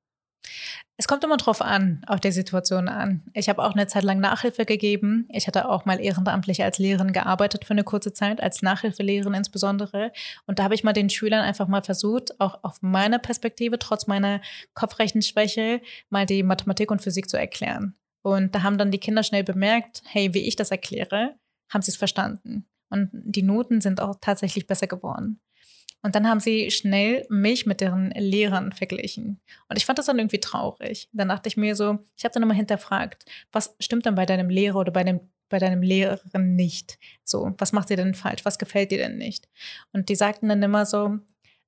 Es 0.98 1.08
kommt 1.08 1.24
immer 1.24 1.36
drauf 1.36 1.62
an, 1.62 2.04
auf 2.06 2.20
die 2.20 2.30
Situation 2.30 2.88
an. 2.88 3.22
Ich 3.32 3.48
habe 3.48 3.64
auch 3.64 3.72
eine 3.72 3.86
Zeit 3.86 4.04
lang 4.04 4.20
Nachhilfe 4.20 4.64
gegeben. 4.64 5.26
Ich 5.30 5.46
hatte 5.46 5.68
auch 5.68 5.84
mal 5.84 5.98
ehrenamtlich 5.98 6.62
als 6.62 6.78
Lehrerin 6.78 7.12
gearbeitet 7.12 7.64
für 7.64 7.72
eine 7.72 7.82
kurze 7.82 8.12
Zeit, 8.12 8.40
als 8.40 8.62
Nachhilfelehrerin 8.62 9.34
insbesondere. 9.34 10.12
Und 10.46 10.58
da 10.58 10.64
habe 10.64 10.74
ich 10.74 10.84
mal 10.84 10.92
den 10.92 11.10
Schülern 11.10 11.42
einfach 11.42 11.66
mal 11.66 11.82
versucht, 11.82 12.40
auch 12.40 12.62
auf 12.62 12.82
meiner 12.82 13.18
Perspektive, 13.18 13.78
trotz 13.78 14.06
meiner 14.06 14.40
Kopfrechenschwäche, 14.74 15.80
mal 16.10 16.26
die 16.26 16.42
Mathematik 16.42 16.90
und 16.90 17.02
Physik 17.02 17.28
zu 17.28 17.36
erklären. 17.36 17.96
Und 18.22 18.54
da 18.54 18.62
haben 18.62 18.78
dann 18.78 18.92
die 18.92 19.00
Kinder 19.00 19.24
schnell 19.24 19.42
bemerkt, 19.44 20.02
hey, 20.06 20.34
wie 20.34 20.46
ich 20.46 20.56
das 20.56 20.70
erkläre, 20.70 21.34
haben 21.68 21.82
sie 21.82 21.90
es 21.90 21.96
verstanden. 21.96 22.66
Und 22.90 23.10
die 23.12 23.42
Noten 23.42 23.80
sind 23.80 24.00
auch 24.00 24.16
tatsächlich 24.20 24.66
besser 24.66 24.86
geworden. 24.86 25.40
Und 26.02 26.16
dann 26.16 26.28
haben 26.28 26.40
sie 26.40 26.70
schnell 26.70 27.24
mich 27.28 27.64
mit 27.64 27.80
deren 27.80 28.10
Lehrern 28.10 28.72
verglichen. 28.72 29.40
Und 29.68 29.76
ich 29.76 29.86
fand 29.86 29.98
das 29.98 30.06
dann 30.06 30.18
irgendwie 30.18 30.40
traurig. 30.40 31.08
Dann 31.12 31.28
dachte 31.28 31.48
ich 31.48 31.56
mir 31.56 31.76
so, 31.76 31.98
ich 32.16 32.24
habe 32.24 32.34
dann 32.34 32.42
immer 32.42 32.54
hinterfragt, 32.54 33.24
was 33.52 33.76
stimmt 33.78 34.04
denn 34.04 34.16
bei 34.16 34.26
deinem 34.26 34.50
Lehrer 34.50 34.80
oder 34.80 34.92
bei, 34.92 35.04
dem, 35.04 35.20
bei 35.48 35.58
deinem 35.58 35.82
Lehrerin 35.82 36.56
nicht? 36.56 36.98
So, 37.24 37.54
was 37.58 37.72
macht 37.72 37.90
ihr 37.90 37.96
denn 37.96 38.14
falsch? 38.14 38.44
Was 38.44 38.58
gefällt 38.58 38.90
dir 38.90 38.98
denn 38.98 39.16
nicht? 39.16 39.48
Und 39.92 40.08
die 40.08 40.16
sagten 40.16 40.48
dann 40.48 40.62
immer 40.62 40.86
so, 40.86 41.18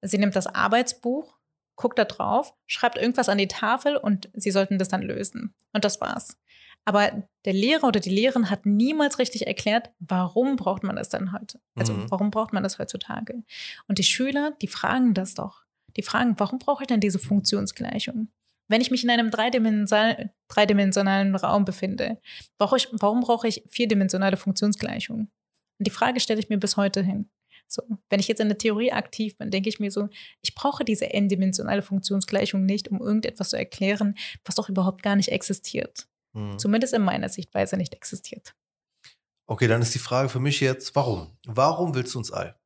sie 0.02 0.18
nimmt 0.18 0.34
das 0.34 0.48
Arbeitsbuch, 0.48 1.38
guckt 1.76 1.98
da 1.98 2.04
drauf, 2.04 2.54
schreibt 2.66 2.98
irgendwas 2.98 3.28
an 3.28 3.38
die 3.38 3.48
Tafel 3.48 3.96
und 3.96 4.28
sie 4.34 4.50
sollten 4.50 4.78
das 4.78 4.88
dann 4.88 5.02
lösen. 5.02 5.54
Und 5.72 5.84
das 5.84 6.00
war's. 6.00 6.36
Aber 6.86 7.26
der 7.44 7.52
Lehrer 7.54 7.88
oder 7.88 8.00
die 8.00 8.10
Lehrerin 8.10 8.50
hat 8.50 8.66
niemals 8.66 9.18
richtig 9.18 9.46
erklärt, 9.46 9.90
warum 10.00 10.56
braucht 10.56 10.82
man 10.82 10.96
das 10.96 11.08
denn 11.08 11.32
heute? 11.32 11.58
Also 11.74 11.94
Mhm. 11.94 12.10
warum 12.10 12.30
braucht 12.30 12.52
man 12.52 12.62
das 12.62 12.78
heutzutage? 12.78 13.42
Und 13.88 13.98
die 13.98 14.04
Schüler, 14.04 14.52
die 14.60 14.68
fragen 14.68 15.14
das 15.14 15.34
doch. 15.34 15.62
Die 15.96 16.02
fragen, 16.02 16.34
warum 16.38 16.58
brauche 16.58 16.82
ich 16.82 16.88
denn 16.88 17.00
diese 17.00 17.18
Funktionsgleichung? 17.18 18.28
Wenn 18.68 18.80
ich 18.80 18.90
mich 18.90 19.04
in 19.04 19.10
einem 19.10 19.30
dreidimensional, 19.30 20.32
dreidimensionalen 20.48 21.34
Raum 21.36 21.64
befinde, 21.64 22.20
brauche 22.58 22.76
ich, 22.76 22.88
warum 22.92 23.20
brauche 23.20 23.46
ich 23.46 23.62
vierdimensionale 23.68 24.36
Funktionsgleichung? 24.36 25.20
Und 25.78 25.86
die 25.86 25.90
Frage 25.90 26.20
stelle 26.20 26.40
ich 26.40 26.48
mir 26.48 26.58
bis 26.58 26.76
heute 26.76 27.02
hin. 27.02 27.28
So, 27.66 27.82
wenn 28.10 28.20
ich 28.20 28.28
jetzt 28.28 28.40
in 28.40 28.48
der 28.48 28.58
Theorie 28.58 28.92
aktiv 28.92 29.36
bin, 29.38 29.50
denke 29.50 29.68
ich 29.68 29.80
mir 29.80 29.90
so, 29.90 30.08
ich 30.42 30.54
brauche 30.54 30.84
diese 30.84 31.12
n-dimensionale 31.12 31.82
Funktionsgleichung 31.82 32.64
nicht, 32.64 32.88
um 32.88 33.00
irgendetwas 33.00 33.50
zu 33.50 33.56
erklären, 33.56 34.14
was 34.44 34.54
doch 34.54 34.68
überhaupt 34.68 35.02
gar 35.02 35.16
nicht 35.16 35.30
existiert. 35.30 36.06
Hm. 36.34 36.58
Zumindest 36.58 36.92
in 36.92 37.02
meiner 37.02 37.28
Sichtweise 37.28 37.76
nicht 37.76 37.94
existiert. 37.94 38.54
Okay, 39.46 39.68
dann 39.68 39.82
ist 39.82 39.94
die 39.94 39.98
Frage 39.98 40.28
für 40.28 40.40
mich 40.40 40.60
jetzt, 40.60 40.94
warum? 40.94 41.36
Warum 41.46 41.94
willst 41.94 42.14
du 42.14 42.18
uns 42.18 42.32
all? 42.32 42.58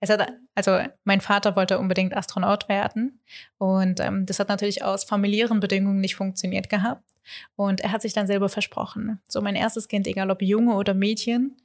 Hat, 0.00 0.32
also 0.54 0.78
mein 1.04 1.20
Vater 1.20 1.56
wollte 1.56 1.78
unbedingt 1.78 2.16
Astronaut 2.16 2.68
werden 2.68 3.20
und 3.58 4.00
ähm, 4.00 4.24
das 4.24 4.38
hat 4.38 4.48
natürlich 4.48 4.82
aus 4.82 5.04
familiären 5.04 5.60
Bedingungen 5.60 6.00
nicht 6.00 6.16
funktioniert 6.16 6.70
gehabt 6.70 7.04
und 7.54 7.80
er 7.82 7.92
hat 7.92 8.02
sich 8.02 8.14
dann 8.14 8.26
selber 8.26 8.48
versprochen, 8.48 9.20
so 9.28 9.42
mein 9.42 9.56
erstes 9.56 9.88
Kind, 9.88 10.06
egal 10.06 10.30
ob 10.30 10.40
Junge 10.40 10.74
oder 10.74 10.94
Mädchen, 10.94 11.56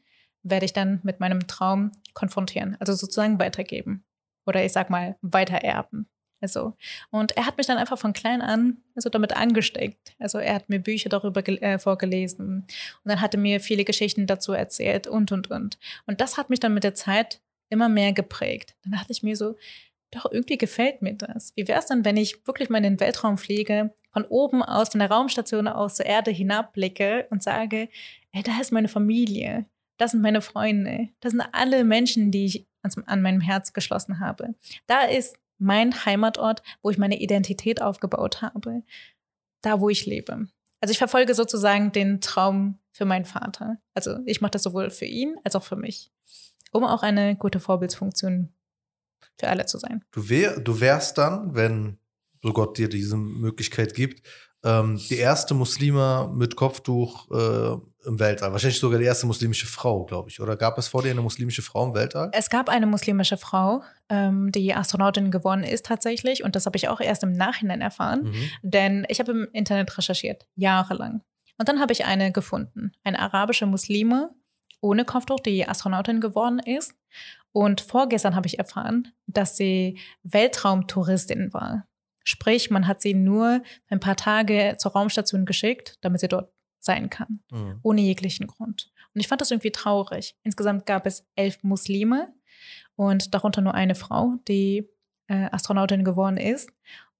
werde 0.44 0.66
ich 0.66 0.74
dann 0.74 1.00
mit 1.04 1.20
meinem 1.22 1.48
Traum 1.48 1.92
konfrontieren, 2.14 2.76
also 2.80 2.94
sozusagen 2.94 3.40
weitergeben 3.40 4.04
oder 4.46 4.66
ich 4.66 4.74
sag 4.74 4.90
mal 4.90 5.18
weitererben. 5.22 6.10
Also, 6.42 6.74
und 7.12 7.36
er 7.36 7.46
hat 7.46 7.58
mich 7.58 7.68
dann 7.68 7.78
einfach 7.78 7.98
von 7.98 8.14
klein 8.14 8.42
an 8.42 8.78
also 9.00 9.10
damit 9.10 9.36
angesteckt. 9.36 10.14
Also 10.20 10.40
er 10.40 10.56
hat 10.56 10.70
mir 10.70 10.80
Bücher 10.80 11.10
darüber 11.10 11.48
äh, 11.48 11.80
vorgelesen 11.80 12.66
und 13.04 13.06
dann 13.06 13.22
hat 13.22 13.34
er 13.34 13.40
mir 13.40 13.62
viele 13.62 13.86
Geschichten 13.86 14.28
dazu 14.28 14.52
erzählt 14.52 15.08
und, 15.08 15.32
und, 15.32 15.50
und. 15.50 15.80
Und 16.06 16.20
das 16.20 16.38
hat 16.38 16.50
mich 16.50 16.60
dann 16.60 16.74
mit 16.74 16.84
der 16.84 16.96
Zeit 16.96 17.42
immer 17.70 17.88
mehr 17.88 18.12
geprägt. 18.12 18.76
Dann 18.84 18.92
dachte 18.92 19.12
ich 19.12 19.24
mir 19.24 19.38
so, 19.38 19.56
doch 20.12 20.30
irgendwie 20.32 20.58
gefällt 20.58 21.02
mir 21.02 21.14
das. 21.14 21.54
Wie 21.56 21.68
wäre 21.68 21.80
es 21.80 21.86
dann, 21.86 22.04
wenn 22.04 22.18
ich 22.18 22.46
wirklich 22.46 22.70
mal 22.70 22.80
in 22.80 22.84
den 22.84 23.00
Weltraum 23.00 23.38
fliege, 23.38 23.94
von 24.12 24.26
oben 24.26 24.64
aus, 24.64 24.90
von 24.90 25.00
der 25.00 25.12
Raumstation 25.12 25.68
aus 25.68 25.96
zur 25.96 26.06
Erde 26.08 26.32
hinabblicke 26.32 27.28
und 27.30 27.44
sage, 27.44 27.90
ey, 28.32 28.44
da 28.44 28.60
ist 28.60 28.72
meine 28.72 28.88
Familie, 28.88 29.66
das 29.98 30.12
sind 30.12 30.22
meine 30.22 30.42
Freunde, 30.42 31.10
das 31.20 31.32
sind 31.32 31.44
alle 31.52 31.84
Menschen, 31.84 32.32
die 32.32 32.46
ich 32.46 32.68
an 33.06 33.22
meinem 33.22 33.42
Herz 33.42 33.72
geschlossen 33.72 34.20
habe. 34.20 34.56
Da 34.88 35.04
ist 35.04 35.38
mein 35.60 36.06
Heimatort, 36.06 36.64
wo 36.82 36.90
ich 36.90 36.98
meine 36.98 37.20
Identität 37.20 37.82
aufgebaut 37.82 38.42
habe, 38.42 38.84
da, 39.62 39.80
wo 39.80 39.90
ich 39.90 40.06
lebe. 40.06 40.48
Also 40.82 40.92
ich 40.92 40.98
verfolge 40.98 41.36
sozusagen 41.36 41.92
den 41.92 42.22
Traum 42.22 42.80
für 42.92 43.06
meinen 43.06 43.26
Vater. 43.26 43.78
Also 43.94 44.18
ich 44.26 44.42
mache 44.42 44.52
das 44.52 44.64
sowohl 44.64 44.90
für 44.90 45.06
ihn 45.06 45.36
als 45.44 45.56
auch 45.56 45.64
für 45.64 45.76
mich, 45.76 46.12
um 46.72 46.84
auch 46.84 47.04
eine 47.04 47.36
gute 47.36 47.60
Vorbildsfunktion 47.60 48.54
für 49.38 49.48
alle 49.50 49.66
zu 49.66 49.78
sein. 49.78 50.04
Du, 50.12 50.30
wär, 50.30 50.60
du 50.60 50.80
wärst 50.80 51.18
dann, 51.18 51.56
wenn 51.56 52.00
so 52.42 52.54
Gott 52.54 52.78
dir 52.78 52.88
diese 52.88 53.18
Möglichkeit 53.18 53.94
gibt, 53.94 54.26
ähm, 54.64 55.00
die 55.10 55.18
erste 55.18 55.54
Muslima 55.54 56.30
mit 56.34 56.56
Kopftuch 56.56 57.30
äh, 57.32 57.78
im 58.06 58.20
Weltall. 58.20 58.52
Wahrscheinlich 58.52 58.80
sogar 58.80 59.00
die 59.00 59.06
erste 59.06 59.28
muslimische 59.28 59.68
Frau, 59.68 60.06
glaube 60.06 60.30
ich. 60.30 60.40
Oder 60.40 60.56
gab 60.56 60.78
es 60.78 60.88
vor 60.88 61.04
dir 61.04 61.12
eine 61.12 61.22
muslimische 61.22 61.62
Frau 61.62 61.86
im 61.86 61.94
Weltall? 61.94 62.30
Es 62.34 62.50
gab 62.50 62.70
eine 62.70 62.86
muslimische 62.86 63.38
Frau, 63.38 63.84
ähm, 64.10 64.52
die 64.52 64.74
Astronautin 64.74 65.32
geworden 65.32 65.64
ist 65.64 65.86
tatsächlich. 65.86 66.44
Und 66.44 66.56
das 66.56 66.66
habe 66.66 66.78
ich 66.78 66.88
auch 66.88 67.02
erst 67.02 67.24
im 67.24 67.34
Nachhinein 67.34 67.82
erfahren. 67.82 68.24
Mhm. 68.24 68.50
Denn 68.62 69.06
ich 69.10 69.20
habe 69.20 69.32
im 69.32 69.48
Internet 69.54 69.98
recherchiert, 69.98 70.46
jahrelang. 70.56 71.22
Und 71.58 71.68
dann 71.68 71.80
habe 71.80 71.92
ich 71.92 72.06
eine 72.06 72.32
gefunden. 72.32 72.92
Eine 73.04 73.20
arabische 73.20 73.66
Muslime 73.66 74.32
ohne 74.82 75.04
Kopftuch, 75.04 75.42
die 75.42 75.68
Astronautin 75.68 76.22
geworden 76.22 76.60
ist. 76.60 76.94
Und 77.52 77.82
vorgestern 77.82 78.36
habe 78.36 78.48
ich 78.48 78.60
erfahren, 78.60 79.12
dass 79.28 79.58
sie 79.58 79.98
Weltraumtouristin 80.24 81.54
war. 81.54 81.89
Sprich, 82.24 82.70
man 82.70 82.88
hat 82.88 83.02
sie 83.02 83.14
nur 83.14 83.62
ein 83.90 84.00
paar 84.00 84.16
Tage 84.16 84.76
zur 84.78 84.92
Raumstation 84.92 85.46
geschickt, 85.46 85.98
damit 86.02 86.22
sie 86.22 86.28
dort 86.28 86.52
sein 86.80 87.10
kann, 87.10 87.42
mhm. 87.52 87.80
ohne 87.84 88.02
jeglichen 88.02 88.48
Grund. 88.48 88.92
Und 89.14 89.22
ich 89.22 89.28
fand 89.28 89.42
das 89.42 89.52
irgendwie 89.52 89.72
traurig. 89.72 90.36
Insgesamt 90.44 90.86
gab 90.86 91.06
es 91.06 91.28
elf 91.36 91.62
Muslime 91.64 92.34
und 92.96 93.34
darunter 93.34 93.62
nur 93.62 93.74
eine 93.74 93.96
Frau, 93.96 94.36
die 94.48 94.88
äh, 95.28 95.48
Astronautin 95.52 96.04
geworden 96.04 96.38
ist. 96.38 96.72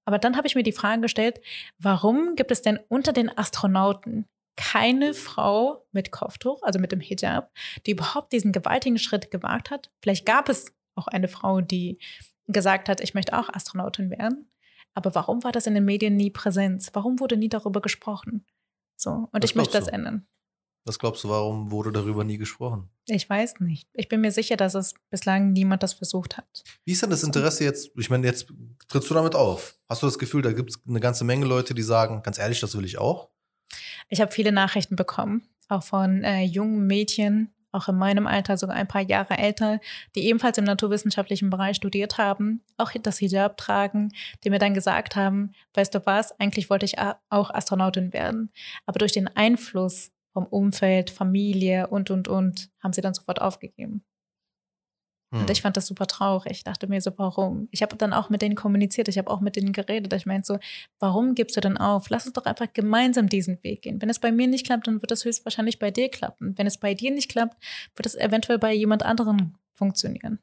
Aber 0.04 0.18
dann 0.18 0.36
habe 0.36 0.46
ich 0.46 0.54
mir 0.54 0.62
die 0.62 0.72
Frage 0.72 1.02
gestellt, 1.02 1.40
warum 1.78 2.34
gibt 2.36 2.50
es 2.50 2.62
denn 2.62 2.78
unter 2.88 3.12
den 3.12 3.36
Astronauten 3.36 4.26
keine 4.56 5.14
Frau 5.14 5.86
mit 5.92 6.10
Kopftuch, 6.10 6.62
also 6.62 6.78
mit 6.78 6.92
dem 6.92 7.00
Hijab, 7.00 7.52
die 7.86 7.92
überhaupt 7.92 8.32
diesen 8.32 8.52
gewaltigen 8.52 8.98
Schritt 8.98 9.30
gewagt 9.30 9.70
hat? 9.70 9.90
Vielleicht 10.02 10.26
gab 10.26 10.48
es 10.48 10.72
auch 10.96 11.06
eine 11.06 11.28
Frau, 11.28 11.60
die 11.60 11.98
gesagt 12.48 12.88
hat, 12.88 13.00
ich 13.00 13.14
möchte 13.14 13.38
auch 13.38 13.48
Astronautin 13.48 14.10
werden. 14.10 14.49
Aber 14.94 15.14
warum 15.14 15.44
war 15.44 15.52
das 15.52 15.66
in 15.66 15.74
den 15.74 15.84
Medien 15.84 16.16
nie 16.16 16.30
Präsenz? 16.30 16.90
Warum 16.92 17.20
wurde 17.20 17.36
nie 17.36 17.48
darüber 17.48 17.80
gesprochen? 17.80 18.44
So, 18.96 19.10
und 19.32 19.42
Was 19.42 19.50
ich 19.50 19.54
möchte 19.56 19.78
das 19.78 19.86
du? 19.86 19.92
ändern. 19.92 20.26
Was 20.86 20.98
glaubst 20.98 21.22
du, 21.24 21.28
warum 21.28 21.70
wurde 21.70 21.92
darüber 21.92 22.24
nie 22.24 22.38
gesprochen? 22.38 22.88
Ich 23.06 23.28
weiß 23.28 23.60
nicht. 23.60 23.88
Ich 23.92 24.08
bin 24.08 24.22
mir 24.22 24.32
sicher, 24.32 24.56
dass 24.56 24.74
es 24.74 24.94
bislang 25.10 25.52
niemand 25.52 25.82
das 25.82 25.92
versucht 25.92 26.38
hat. 26.38 26.64
Wie 26.86 26.92
ist 26.92 27.02
denn 27.02 27.10
das 27.10 27.22
Interesse 27.22 27.64
jetzt? 27.64 27.90
Ich 27.96 28.08
meine, 28.08 28.26
jetzt 28.26 28.46
trittst 28.88 29.10
du 29.10 29.14
damit 29.14 29.34
auf. 29.34 29.78
Hast 29.88 30.02
du 30.02 30.06
das 30.06 30.18
Gefühl, 30.18 30.40
da 30.42 30.52
gibt 30.52 30.70
es 30.70 30.80
eine 30.88 31.00
ganze 31.00 31.24
Menge 31.24 31.44
Leute, 31.44 31.74
die 31.74 31.82
sagen, 31.82 32.22
ganz 32.22 32.38
ehrlich, 32.38 32.60
das 32.60 32.76
will 32.76 32.84
ich 32.86 32.98
auch? 32.98 33.28
Ich 34.08 34.20
habe 34.20 34.32
viele 34.32 34.52
Nachrichten 34.52 34.96
bekommen, 34.96 35.48
auch 35.68 35.82
von 35.82 36.24
äh, 36.24 36.42
jungen 36.42 36.86
Mädchen, 36.86 37.52
auch 37.72 37.88
in 37.88 37.96
meinem 37.96 38.26
Alter, 38.26 38.56
sogar 38.56 38.76
ein 38.76 38.88
paar 38.88 39.02
Jahre 39.02 39.38
älter, 39.38 39.80
die 40.14 40.26
ebenfalls 40.26 40.58
im 40.58 40.64
naturwissenschaftlichen 40.64 41.50
Bereich 41.50 41.76
studiert 41.76 42.18
haben, 42.18 42.62
auch 42.76 42.92
das 43.02 43.18
Hijab 43.18 43.56
tragen, 43.56 44.12
die 44.44 44.50
mir 44.50 44.58
dann 44.58 44.74
gesagt 44.74 45.16
haben, 45.16 45.52
weißt 45.74 45.94
du 45.94 46.04
was, 46.06 46.38
eigentlich 46.40 46.70
wollte 46.70 46.86
ich 46.86 46.98
auch 46.98 47.50
Astronautin 47.50 48.12
werden. 48.12 48.50
Aber 48.86 48.98
durch 48.98 49.12
den 49.12 49.28
Einfluss 49.28 50.10
vom 50.32 50.46
Umfeld, 50.46 51.10
Familie 51.10 51.88
und, 51.88 52.10
und, 52.10 52.28
und, 52.28 52.70
haben 52.82 52.92
sie 52.92 53.00
dann 53.00 53.14
sofort 53.14 53.40
aufgegeben. 53.40 54.04
Hm. 55.32 55.42
Und 55.42 55.50
ich 55.50 55.62
fand 55.62 55.76
das 55.76 55.86
super 55.86 56.06
traurig. 56.06 56.52
Ich 56.52 56.64
dachte 56.64 56.86
mir 56.88 57.00
so, 57.00 57.12
warum? 57.16 57.68
Ich 57.70 57.82
habe 57.82 57.96
dann 57.96 58.12
auch 58.12 58.30
mit 58.30 58.42
denen 58.42 58.56
kommuniziert, 58.56 59.08
ich 59.08 59.18
habe 59.18 59.30
auch 59.30 59.40
mit 59.40 59.56
denen 59.56 59.72
geredet. 59.72 60.12
Ich 60.12 60.26
meinte 60.26 60.46
so, 60.46 60.58
warum 60.98 61.34
gibst 61.34 61.56
du 61.56 61.60
denn 61.60 61.76
auf? 61.76 62.10
Lass 62.10 62.26
uns 62.26 62.34
doch 62.34 62.46
einfach 62.46 62.72
gemeinsam 62.72 63.28
diesen 63.28 63.62
Weg 63.62 63.82
gehen. 63.82 64.02
Wenn 64.02 64.10
es 64.10 64.18
bei 64.18 64.32
mir 64.32 64.48
nicht 64.48 64.66
klappt, 64.66 64.86
dann 64.86 65.00
wird 65.02 65.12
es 65.12 65.24
höchstwahrscheinlich 65.24 65.78
bei 65.78 65.90
dir 65.90 66.08
klappen. 66.08 66.56
Wenn 66.58 66.66
es 66.66 66.78
bei 66.78 66.94
dir 66.94 67.10
nicht 67.10 67.30
klappt, 67.30 67.56
wird 67.96 68.06
es 68.06 68.16
eventuell 68.16 68.58
bei 68.58 68.72
jemand 68.72 69.04
anderem 69.04 69.54
funktionieren. 69.72 70.40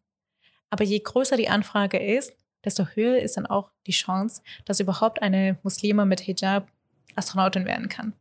Aber 0.69 0.83
je 0.83 0.99
größer 0.99 1.37
die 1.37 1.49
Anfrage 1.49 1.97
ist, 1.97 2.33
desto 2.63 2.85
höher 2.85 3.19
ist 3.19 3.37
dann 3.37 3.45
auch 3.45 3.71
die 3.85 3.91
Chance, 3.91 4.41
dass 4.65 4.79
überhaupt 4.79 5.21
eine 5.21 5.57
Muslime 5.63 6.05
mit 6.05 6.21
Hijab 6.21 6.69
Astronautin 7.15 7.65
werden 7.65 7.89
kann. 7.89 8.13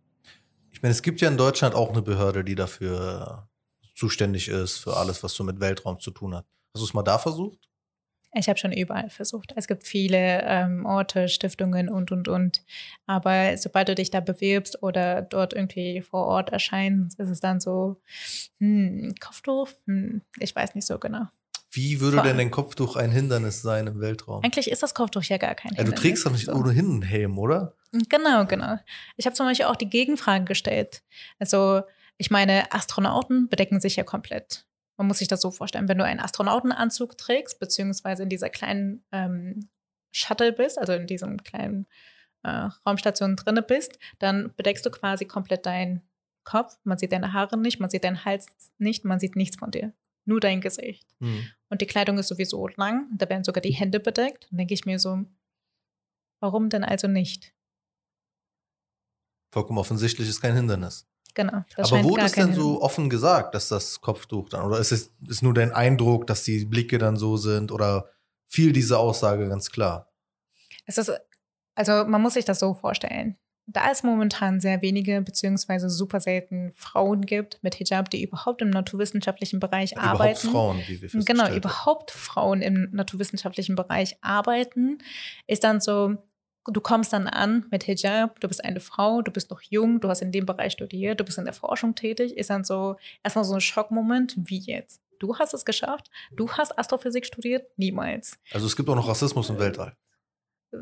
Ich 0.71 0.83
meine, 0.83 0.93
es 0.93 1.03
gibt 1.03 1.21
ja 1.21 1.29
in 1.29 1.37
Deutschland 1.37 1.75
auch 1.75 1.91
eine 1.91 2.03
Behörde, 2.03 2.45
die 2.45 2.55
dafür 2.55 3.49
zuständig 3.97 4.49
ist, 4.49 4.79
für 4.79 4.97
alles, 4.97 5.23
was 5.23 5.33
so 5.33 5.43
mit 5.43 5.59
Weltraum 5.59 5.99
zu 5.99 6.11
tun 6.11 6.35
hat. 6.35 6.47
Hast 6.75 6.83
du 6.83 6.85
es 6.85 6.95
mal 6.95 7.03
da 7.03 7.19
versucht? 7.19 7.59
Ich 8.35 8.49
habe 8.51 8.59
schon 8.59 8.73
überall 8.73 9.09
versucht. 9.09 9.55
Es 9.57 9.67
gibt 9.67 9.87
viele 9.87 10.43
ähm, 10.43 10.85
Orte, 10.85 11.29
Stiftungen 11.29 11.89
und, 11.89 12.13
und, 12.13 12.29
und. 12.29 12.63
Aber 13.07 13.57
sobald 13.57 13.89
du 13.89 13.95
dich 13.95 14.11
da 14.11 14.21
bewirbst 14.21 14.83
oder 14.83 15.23
dort 15.23 15.55
irgendwie 15.55 16.03
vor 16.03 16.27
Ort 16.27 16.51
erscheinst, 16.51 17.19
ist 17.19 17.31
es 17.31 17.41
dann 17.41 17.61
so, 17.61 17.97
hm, 18.59 19.15
Kopftuch? 19.21 19.71
Hm, 19.87 20.21
ich 20.39 20.55
weiß 20.55 20.75
nicht 20.75 20.87
so 20.87 20.99
genau. 20.99 21.29
Wie 21.71 22.01
würde 22.01 22.23
denn 22.23 22.37
dein 22.37 22.51
Kopftuch 22.51 22.97
ein 22.97 23.11
Hindernis 23.11 23.63
sein 23.63 23.87
im 23.87 24.01
Weltraum? 24.01 24.43
Eigentlich 24.45 24.71
ist 24.71 24.83
das 24.83 24.95
Kopftuch 24.95 25.23
ja 25.25 25.39
gar 25.39 25.55
kein 25.55 25.71
Hindernis. 25.71 25.91
Ja, 25.91 25.97
du 25.97 26.03
trägst 26.03 26.27
doch 26.27 26.33
nicht 26.33 26.47
so. 26.47 26.53
ohnehin 26.53 26.91
einen 26.91 27.03
Helm, 27.03 27.39
oder? 27.39 27.75
Genau, 28.09 28.45
genau. 28.45 28.79
Ich 29.17 29.27
habe 29.27 29.35
zum 29.35 29.47
Beispiel 29.47 29.67
auch 29.67 29.77
die 29.77 29.89
Gegenfrage 29.89 30.45
gestellt. 30.45 31.03
Also, 31.39 31.83
ich 32.19 32.31
meine, 32.31 32.73
Astronauten 32.73 33.49
bedecken 33.49 33.81
sich 33.81 33.97
ja 33.97 34.05
komplett. 34.05 34.67
Man 34.97 35.09
muss 35.09 35.19
sich 35.19 35.29
das 35.29 35.43
so 35.43 35.51
vorstellen, 35.51 35.89
wenn 35.89 35.99
du 35.99 36.05
einen 36.05 36.21
Astronautenanzug 36.21 37.19
trägst, 37.19 37.61
beziehungsweise 37.61 38.23
in 38.23 38.29
dieser 38.29 38.49
kleinen 38.49 39.05
ähm, 39.13 39.69
Shuttle 40.11 40.53
bist, 40.53 40.79
also 40.79 40.95
in 40.95 41.07
diesem 41.07 41.43
kleinen 41.43 41.87
äh, 42.43 42.71
Raumstation 42.87 43.37
drinne 43.37 43.63
bist, 43.63 43.99
dann 44.19 44.55
bedeckst 44.57 44.87
du 44.87 44.91
quasi 44.91 45.27
komplett 45.27 45.67
deinen 45.67 46.03
Kopf. 46.45 46.79
Man 46.85 46.97
sieht 46.97 47.13
deine 47.13 47.35
Haare 47.35 47.59
nicht, 47.59 47.81
man 47.81 47.91
sieht 47.91 48.05
deinen 48.05 48.25
Hals 48.25 48.47
nicht, 48.79 49.05
man 49.05 49.21
sieht 49.21 49.37
nichts 49.37 49.59
von 49.59 49.71
dir. 49.71 49.93
Nur 50.25 50.41
dein 50.41 50.61
Gesicht. 50.61 51.07
Mhm. 51.19 51.47
Und 51.69 51.83
die 51.83 51.87
Kleidung 51.87 52.19
ist 52.19 52.29
sowieso 52.29 52.67
lang, 52.69 53.09
da 53.17 53.29
werden 53.29 53.45
sogar 53.45 53.61
die 53.61 53.75
Hände 53.75 54.01
bedeckt. 54.01 54.49
Dann 54.51 54.59
denke 54.59 54.75
ich 54.75 54.87
mir 54.87 54.99
so, 54.99 55.25
warum 56.41 56.71
denn 56.71 56.85
also 56.85 57.09
nicht? 57.09 57.53
Vollkommen 59.53 59.79
offensichtlich 59.79 60.29
ist 60.29 60.41
kein 60.41 60.55
Hindernis. 60.55 61.07
Genau. 61.37 61.65
Aber 61.77 62.03
wurde 62.03 62.23
es 62.23 62.33
denn 62.33 62.55
so 62.55 62.81
offen 62.81 63.11
gesagt, 63.11 63.55
dass 63.55 63.69
das 63.69 64.01
Kopftuch 64.01 64.49
dann, 64.49 64.65
oder 64.65 64.79
ist 64.79 64.91
es 64.91 65.13
ist 65.29 65.43
nur 65.43 65.53
dein 65.53 65.71
Eindruck, 65.71 66.27
dass 66.27 66.45
die 66.45 66.65
Blicke 66.65 66.97
dann 66.97 67.19
so 67.19 67.37
sind, 67.37 67.71
oder 67.71 68.09
fiel 68.47 68.73
diese 68.73 68.99
Aussage 68.99 69.47
ganz 69.47 69.71
klar? 69.71 70.11
Es 70.87 70.97
ist, 70.97 71.13
also 71.75 72.07
man 72.07 72.23
muss 72.23 72.35
sich 72.35 72.47
das 72.47 72.59
so 72.59 72.73
vorstellen. 72.73 73.37
Da 73.67 73.91
es 73.91 74.03
momentan 74.03 74.61
sehr 74.61 74.81
wenige 74.81 75.21
beziehungsweise 75.21 75.91
super 75.91 76.21
selten 76.21 76.73
Frauen 76.73 77.27
gibt 77.27 77.63
mit 77.63 77.75
Hijab, 77.75 78.09
die 78.09 78.23
überhaupt 78.23 78.63
im 78.63 78.71
naturwissenschaftlichen 78.71 79.61
Bereich 79.61 79.91
ja, 79.91 79.99
arbeiten. 79.99 80.49
Überhaupt 80.49 80.79
Frauen, 80.79 80.83
wie 80.87 81.03
wir 81.03 81.25
Genau, 81.25 81.55
überhaupt 81.55 82.13
Frauen 82.13 82.63
im 82.63 82.89
naturwissenschaftlichen 82.93 83.77
Bereich 83.77 84.17
arbeiten, 84.23 84.99
ist 85.47 85.65
dann 85.65 85.83
so, 85.83 86.17
du 86.69 86.81
kommst 86.81 87.13
dann 87.13 87.27
an 87.27 87.67
mit 87.71 87.85
Hijab, 87.85 88.41
du 88.41 88.49
bist 88.49 88.65
eine 88.65 88.81
Frau, 88.81 89.23
du 89.23 89.31
bist 89.31 89.51
noch 89.51 89.63
jung, 89.63 90.01
du 90.01 90.09
hast 90.09 90.23
in 90.23 90.33
dem 90.33 90.47
Bereich 90.47 90.73
studiert, 90.73 91.21
du 91.21 91.25
bist 91.25 91.39
in 91.39 91.45
der 91.45 91.55
Forschung 91.55 91.95
tätig, 91.95 92.37
ist 92.37 92.51
dann 92.51 92.65
so 92.65 92.97
erstmal 93.23 93.45
so 93.45 93.55
ein 93.55 93.61
Schockmoment, 93.61 94.37
wie 94.37 94.59
jetzt. 94.59 95.01
Du 95.19 95.39
hast 95.39 95.55
es 95.55 95.65
geschafft, 95.65 96.11
du 96.35 96.51
hast 96.51 96.79
Astrophysik 96.79 97.25
studiert, 97.25 97.67
niemals. 97.77 98.39
Also 98.53 98.67
es 98.67 98.77
gibt 98.77 98.89
auch 98.89 98.97
noch 98.97 99.09
Rassismus 99.09 99.49
im 99.51 99.59
Weltall. 99.59 99.97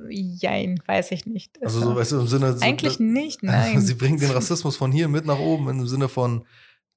Jein, 0.09 0.81
weiß 0.87 1.13
ich 1.13 1.27
nicht. 1.27 1.63
Also 1.63 1.81
so, 1.81 1.95
weißt 1.95 2.13
du, 2.13 2.21
im 2.21 2.27
Sinne. 2.27 2.57
Eigentlich 2.61 2.95
so, 2.95 3.03
nicht, 3.03 3.43
nein. 3.43 3.81
Sie 3.81 3.95
bringen 3.95 4.19
den 4.19 4.31
Rassismus 4.31 4.77
von 4.77 4.91
hier 4.91 5.09
mit 5.09 5.25
nach 5.25 5.39
oben 5.39 5.69
im 5.69 5.87
Sinne 5.87 6.09
von 6.09 6.47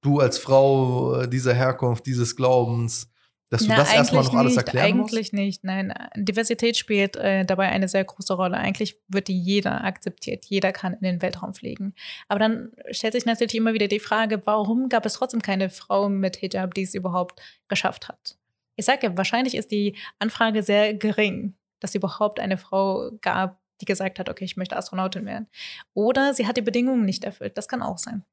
du 0.01 0.19
als 0.19 0.37
Frau 0.37 1.21
äh, 1.21 1.27
dieser 1.27 1.53
Herkunft, 1.53 2.05
dieses 2.05 2.35
Glaubens, 2.35 3.09
dass 3.49 3.61
du 3.61 3.69
Na, 3.69 3.77
das 3.77 3.93
erstmal 3.93 4.23
noch 4.23 4.33
alles 4.33 4.57
erklären 4.57 4.85
eigentlich 4.85 4.95
musst? 4.95 5.13
Eigentlich 5.13 5.33
nicht, 5.33 5.63
nein. 5.63 5.93
Diversität 6.15 6.77
spielt 6.77 7.15
äh, 7.15 7.45
dabei 7.45 7.69
eine 7.69 7.87
sehr 7.87 8.03
große 8.03 8.33
Rolle. 8.33 8.57
Eigentlich 8.57 8.99
wird 9.07 9.29
die 9.29 9.39
jeder 9.39 9.83
akzeptiert. 9.83 10.45
Jeder 10.45 10.71
kann 10.71 10.93
in 10.93 11.03
den 11.03 11.21
Weltraum 11.21 11.53
fliegen. 11.53 11.93
Aber 12.27 12.39
dann 12.39 12.71
stellt 12.91 13.13
sich 13.13 13.25
natürlich 13.25 13.55
immer 13.55 13.73
wieder 13.73 13.87
die 13.87 13.99
Frage, 13.99 14.41
warum 14.45 14.89
gab 14.89 15.05
es 15.05 15.13
trotzdem 15.13 15.41
keine 15.41 15.69
Frau 15.69 16.09
mit 16.09 16.37
Hijab, 16.37 16.73
die 16.73 16.83
es 16.83 16.93
überhaupt 16.93 17.41
geschafft 17.67 18.09
hat? 18.09 18.37
Ich 18.75 18.85
sage 18.85 19.07
ja, 19.07 19.17
wahrscheinlich 19.17 19.55
ist 19.55 19.71
die 19.71 19.95
Anfrage 20.19 20.61
sehr 20.61 20.93
gering. 20.93 21.55
dass 21.79 21.91
es 21.91 21.95
überhaupt 21.95 22.39
eine 22.39 22.57
Frau 22.57 23.11
gab, 23.21 23.61
die 23.81 23.85
gesagt 23.85 24.19
hat, 24.19 24.29
okay, 24.29 24.45
ich 24.45 24.57
möchte 24.57 24.75
Astronautin 24.75 25.25
werden. 25.25 25.47
Oder 25.93 26.33
sie 26.33 26.47
hat 26.47 26.57
die 26.57 26.61
Bedingungen 26.61 27.05
nicht 27.05 27.23
erfüllt. 27.23 27.57
Das 27.57 27.67
kann 27.67 27.81
auch 27.81 27.97
sein. 27.97 28.23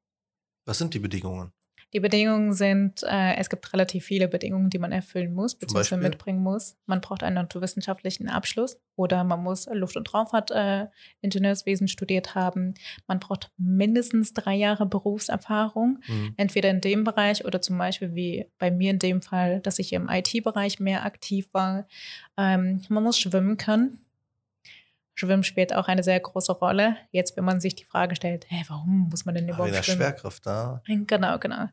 Was 0.65 0.79
sind 0.79 0.93
die 0.93 0.99
Bedingungen? 0.99 1.51
Die 1.95 2.01
Bedingungen 2.01 2.51
sind, 2.51 3.03
äh, 3.03 3.35
es 3.37 3.49
gibt 3.49 3.71
relativ 3.71 4.03
viele 4.03 4.27
Bedingungen, 4.27 4.69
die 4.69 4.79
man 4.79 4.91
erfüllen 4.91 5.33
muss, 5.33 5.55
beziehungsweise 5.55 5.95
mitbringen 5.95 6.43
muss. 6.43 6.75
Man 6.87 6.99
braucht 6.99 7.23
einen 7.23 7.35
naturwissenschaftlichen 7.35 8.27
Abschluss 8.27 8.77
oder 8.97 9.23
man 9.23 9.41
muss 9.41 9.65
Luft- 9.71 9.95
und 9.95 10.13
Raumfahrtingenieurswesen 10.13 11.87
äh, 11.87 11.89
studiert 11.89 12.35
haben. 12.35 12.73
Man 13.07 13.19
braucht 13.19 13.49
mindestens 13.57 14.33
drei 14.33 14.55
Jahre 14.55 14.85
Berufserfahrung, 14.85 15.99
mhm. 16.05 16.33
entweder 16.35 16.69
in 16.69 16.81
dem 16.81 17.05
Bereich 17.05 17.45
oder 17.45 17.61
zum 17.61 17.77
Beispiel 17.77 18.13
wie 18.13 18.51
bei 18.57 18.71
mir 18.71 18.91
in 18.91 18.99
dem 18.99 19.21
Fall, 19.21 19.61
dass 19.61 19.79
ich 19.79 19.93
im 19.93 20.09
IT-Bereich 20.09 20.81
mehr 20.81 21.05
aktiv 21.05 21.47
war. 21.53 21.87
Ähm, 22.35 22.81
man 22.89 23.03
muss 23.03 23.17
schwimmen 23.17 23.55
können. 23.55 24.04
Schwimmen 25.15 25.43
spielt 25.43 25.73
auch 25.73 25.87
eine 25.87 26.03
sehr 26.03 26.19
große 26.19 26.51
Rolle. 26.51 26.97
Jetzt, 27.11 27.37
wenn 27.37 27.45
man 27.45 27.61
sich 27.61 27.75
die 27.75 27.85
Frage 27.85 28.15
stellt, 28.15 28.45
hey, 28.49 28.63
warum 28.67 29.07
muss 29.09 29.25
man 29.25 29.33
denn 29.33 29.47
überhaupt 29.47 29.73
der 29.73 29.81
schwimmen? 29.81 30.01
Schwerkraft 30.01 30.45
da. 30.45 30.81
Genau, 30.85 31.39
genau. 31.39 31.69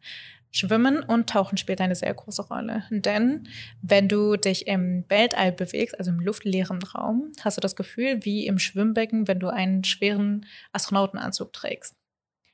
Schwimmen 0.52 1.02
und 1.02 1.28
Tauchen 1.30 1.56
spielt 1.56 1.80
eine 1.80 1.94
sehr 1.94 2.12
große 2.12 2.42
Rolle. 2.42 2.84
Denn 2.90 3.48
wenn 3.80 4.08
du 4.08 4.36
dich 4.36 4.66
im 4.66 5.04
Weltall 5.08 5.50
bewegst, 5.50 5.98
also 5.98 6.10
im 6.10 6.20
luftleeren 6.20 6.82
Raum, 6.82 7.32
hast 7.40 7.56
du 7.56 7.60
das 7.60 7.74
Gefühl 7.74 8.24
wie 8.24 8.46
im 8.46 8.58
Schwimmbecken, 8.58 9.26
wenn 9.26 9.40
du 9.40 9.48
einen 9.48 9.82
schweren 9.82 10.46
Astronautenanzug 10.72 11.52
trägst. 11.52 11.96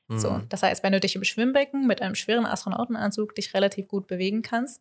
Mhm. 0.07 0.19
So, 0.19 0.41
das 0.49 0.63
heißt, 0.63 0.83
wenn 0.83 0.93
du 0.93 1.01
dich 1.01 1.17
im 1.17 1.25
Schwimmbecken 1.25 1.87
mit 1.87 2.01
einem 2.01 2.15
schweren 2.15 2.47
Astronautenanzug 2.47 3.35
dich 3.35 3.53
relativ 3.53 3.89
gut 3.89 4.07
bewegen 4.07 4.43
kannst, 4.43 4.81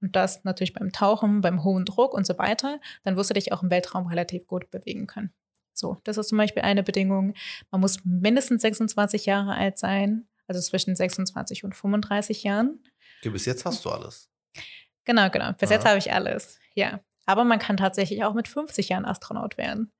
und 0.00 0.16
das 0.16 0.44
natürlich 0.44 0.72
beim 0.72 0.92
Tauchen, 0.92 1.40
beim 1.40 1.64
hohen 1.64 1.84
Druck 1.84 2.14
und 2.14 2.26
so 2.26 2.38
weiter, 2.38 2.80
dann 3.04 3.16
wirst 3.16 3.30
du 3.30 3.34
dich 3.34 3.52
auch 3.52 3.62
im 3.62 3.70
Weltraum 3.70 4.06
relativ 4.06 4.46
gut 4.46 4.70
bewegen 4.70 5.06
können. 5.06 5.32
So, 5.72 5.98
das 6.04 6.16
ist 6.16 6.28
zum 6.28 6.38
Beispiel 6.38 6.62
eine 6.62 6.82
Bedingung. 6.82 7.34
Man 7.70 7.80
muss 7.80 8.04
mindestens 8.04 8.62
26 8.62 9.26
Jahre 9.26 9.54
alt 9.54 9.78
sein, 9.78 10.26
also 10.46 10.60
zwischen 10.60 10.96
26 10.96 11.64
und 11.64 11.74
35 11.74 12.42
Jahren. 12.44 12.82
Okay, 13.20 13.30
bis 13.30 13.44
jetzt 13.44 13.64
hast 13.64 13.84
du 13.84 13.90
alles. 13.90 14.30
Genau, 15.04 15.30
genau. 15.30 15.52
Bis 15.52 15.70
Aha. 15.70 15.74
jetzt 15.74 15.86
habe 15.86 15.98
ich 15.98 16.12
alles. 16.12 16.58
Ja. 16.74 17.00
Aber 17.26 17.44
man 17.44 17.58
kann 17.58 17.76
tatsächlich 17.76 18.24
auch 18.24 18.34
mit 18.34 18.48
50 18.48 18.88
Jahren 18.88 19.04
Astronaut 19.04 19.58
werden, 19.58 19.92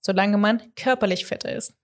solange 0.00 0.38
man 0.38 0.74
körperlich 0.74 1.26
fit 1.26 1.44
ist. 1.44 1.74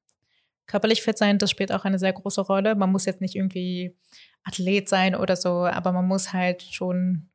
Körperlich 0.66 1.02
fit 1.02 1.18
sein, 1.18 1.38
das 1.38 1.50
spielt 1.50 1.70
auch 1.70 1.84
eine 1.84 1.98
sehr 1.98 2.12
große 2.12 2.40
Rolle. 2.40 2.74
Man 2.74 2.90
muss 2.90 3.04
jetzt 3.04 3.20
nicht 3.20 3.36
irgendwie 3.36 3.96
Athlet 4.42 4.88
sein 4.88 5.14
oder 5.14 5.36
so, 5.36 5.64
aber 5.66 5.92
man 5.92 6.06
muss 6.06 6.32
halt 6.32 6.62
schon 6.62 7.28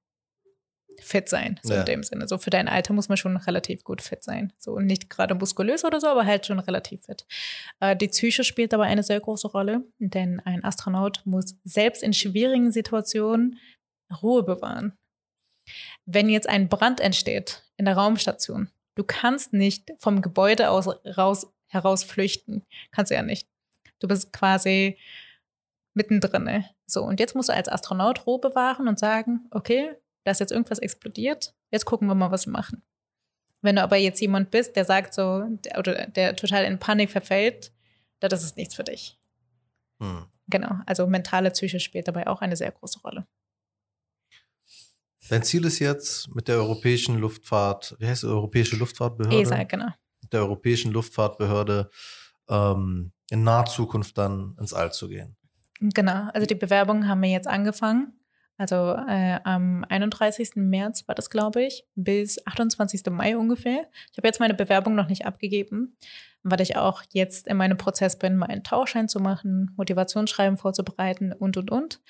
fit 1.00 1.30
sein, 1.30 1.60
so 1.64 1.74
ja. 1.74 1.80
in 1.80 1.86
dem 1.86 2.04
Sinne. 2.04 2.28
So 2.28 2.38
für 2.38 2.50
dein 2.50 2.68
Alter 2.68 2.94
muss 2.94 3.10
man 3.10 3.18
schon 3.18 3.38
relativ 3.38 3.84
gut 3.84 4.02
fit 4.02 4.24
sein. 4.24 4.54
So 4.58 4.80
nicht 4.80 5.10
gerade 5.10 5.36
muskulös 5.36 5.84
oder 5.84 6.00
so, 6.00 6.08
aber 6.08 6.26
halt 6.26 6.46
schon 6.46 6.60
relativ 6.60 7.04
fit. 7.04 7.26
Äh, 7.80 7.96
die 7.96 8.08
Psyche 8.08 8.44
spielt 8.44 8.74
dabei 8.74 8.86
eine 8.86 9.04
sehr 9.04 9.20
große 9.20 9.48
Rolle, 9.48 9.84
denn 10.00 10.40
ein 10.42 10.64
Astronaut 10.64 11.22
muss 11.26 11.56
selbst 11.64 12.04
in 12.04 12.14
schwierigen 12.14 12.72
Situationen 12.72 13.60
Ruhe 14.22 14.44
bewahren. 14.44 14.94
Wenn 16.06 16.30
jetzt 16.30 16.50
ein 16.50 16.68
Brand 16.68 17.00
entsteht 17.00 17.64
in 17.78 17.86
der 17.86 17.96
Raumstation, 17.96 18.70
du 18.96 19.04
kannst 19.04 19.54
nicht 19.54 19.92
vom 20.00 20.22
Gebäude 20.22 20.70
aus 20.70 20.88
raus, 21.18 21.48
heraus 21.68 22.04
flüchten. 22.04 22.66
Kannst 22.92 23.12
du 23.12 23.16
ja 23.16 23.24
nicht. 23.24 23.48
Du 24.00 24.08
bist 24.08 24.34
quasi 24.34 24.98
mittendrin. 25.94 26.66
So, 26.86 27.04
und 27.04 27.20
jetzt 27.20 27.36
musst 27.36 27.50
du 27.50 27.54
als 27.54 27.70
Astronaut 27.70 28.26
Ruhe 28.26 28.40
bewahren 28.40 28.88
und 28.88 29.00
sagen, 29.00 29.48
okay, 29.52 29.96
dass 30.24 30.40
jetzt 30.40 30.52
irgendwas 30.52 30.80
explodiert, 30.80 31.54
jetzt 31.72 31.86
gucken 31.86 32.08
wir 32.08 32.16
mal, 32.16 32.32
was 32.32 32.46
wir 32.46 32.52
machen. 32.52 32.84
Wenn 33.62 33.76
du 33.76 33.84
aber 33.84 33.98
jetzt 33.98 34.22
jemand 34.22 34.52
bist, 34.52 34.76
der 34.76 34.86
sagt 34.86 35.14
so, 35.14 35.46
der, 35.50 35.78
oder 35.78 36.08
der 36.08 36.36
total 36.36 36.66
in 36.66 36.80
Panik 36.80 37.12
verfällt, 37.12 37.72
das 38.20 38.44
ist 38.44 38.58
nichts 38.58 38.76
für 38.76 38.84
dich. 38.84 39.20
Hm. 40.00 40.26
Genau, 40.48 40.76
also 40.86 41.08
mentale 41.08 41.52
Psyche 41.52 41.80
spielt 41.80 42.08
dabei 42.08 42.28
auch 42.28 42.42
eine 42.42 42.56
sehr 42.56 42.72
große 42.72 43.00
Rolle. 43.02 43.28
Dein 45.30 45.44
Ziel 45.44 45.64
ist 45.66 45.80
jetzt 45.80 46.34
mit 46.36 46.48
der 46.48 46.58
europäischen 46.58 47.18
Luftfahrt, 47.18 47.96
wie 48.00 48.08
heißt 48.08 48.24
die 48.24 48.28
europäische 48.28 48.76
Luftfahrtbehörde? 48.76 49.42
ESA, 49.42 49.64
genau. 49.64 49.88
Mit 50.22 50.34
der 50.34 50.42
europäischen 50.42 50.92
Luftfahrtbehörde 50.92 51.90
ähm, 52.50 53.14
in 53.30 53.44
naher 53.44 53.66
Zukunft 53.66 54.18
dann 54.18 54.56
ins 54.60 54.74
All 54.74 54.92
zu 54.92 55.08
gehen. 55.08 55.38
Genau, 55.80 56.30
also 56.34 56.46
die 56.46 56.56
Bewerbungen 56.56 57.08
haben 57.08 57.22
wir 57.22 57.30
jetzt 57.30 57.48
angefangen. 57.48 58.14
Also 58.62 58.96
äh, 59.08 59.40
am 59.44 59.84
31. 59.90 60.52
März 60.54 61.08
war 61.08 61.16
das, 61.16 61.32
glaube 61.32 61.64
ich, 61.64 61.84
bis 61.96 62.46
28. 62.46 63.08
Mai 63.10 63.36
ungefähr. 63.36 63.88
Ich 64.12 64.20
habe 64.20 64.28
jetzt 64.28 64.40
meine 64.40 64.54
Bewerbung 64.54 64.94
noch 64.94 65.08
nicht 65.08 65.26
abgegeben, 65.26 65.98
weil 66.44 66.62
ich 66.62 66.76
auch 66.76 67.02
jetzt 67.12 67.48
in 67.48 67.58
meinem 67.58 67.80
Prozess 67.80 68.20
bin, 68.20 68.38
meinen 68.38 68.64
Tauschschein 68.64 69.10
zu 69.10 69.20
machen, 69.20 69.74
Motivationsschreiben 69.78 70.60
vorzubereiten 70.60 71.34
und, 71.34 71.58
und, 71.58 71.72
und. 71.72 72.02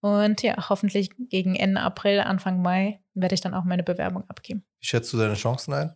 Und 0.00 0.42
ja, 0.42 0.70
hoffentlich 0.70 1.10
gegen 1.28 1.54
Ende 1.54 1.82
April, 1.82 2.20
Anfang 2.20 2.62
Mai 2.62 3.02
werde 3.12 3.34
ich 3.34 3.42
dann 3.42 3.52
auch 3.52 3.64
meine 3.64 3.82
Bewerbung 3.82 4.24
abgeben. 4.30 4.64
Wie 4.80 4.86
schätzt 4.86 5.12
du 5.12 5.18
deine 5.18 5.34
Chancen 5.34 5.74
ein? 5.74 5.94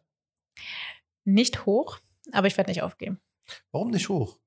Nicht 1.24 1.64
hoch, 1.64 2.00
aber 2.32 2.48
ich 2.48 2.58
werde 2.58 2.70
nicht 2.70 2.82
aufgeben. 2.82 3.18
Warum 3.70 3.90
nicht 3.90 4.10
hoch? 4.10 4.41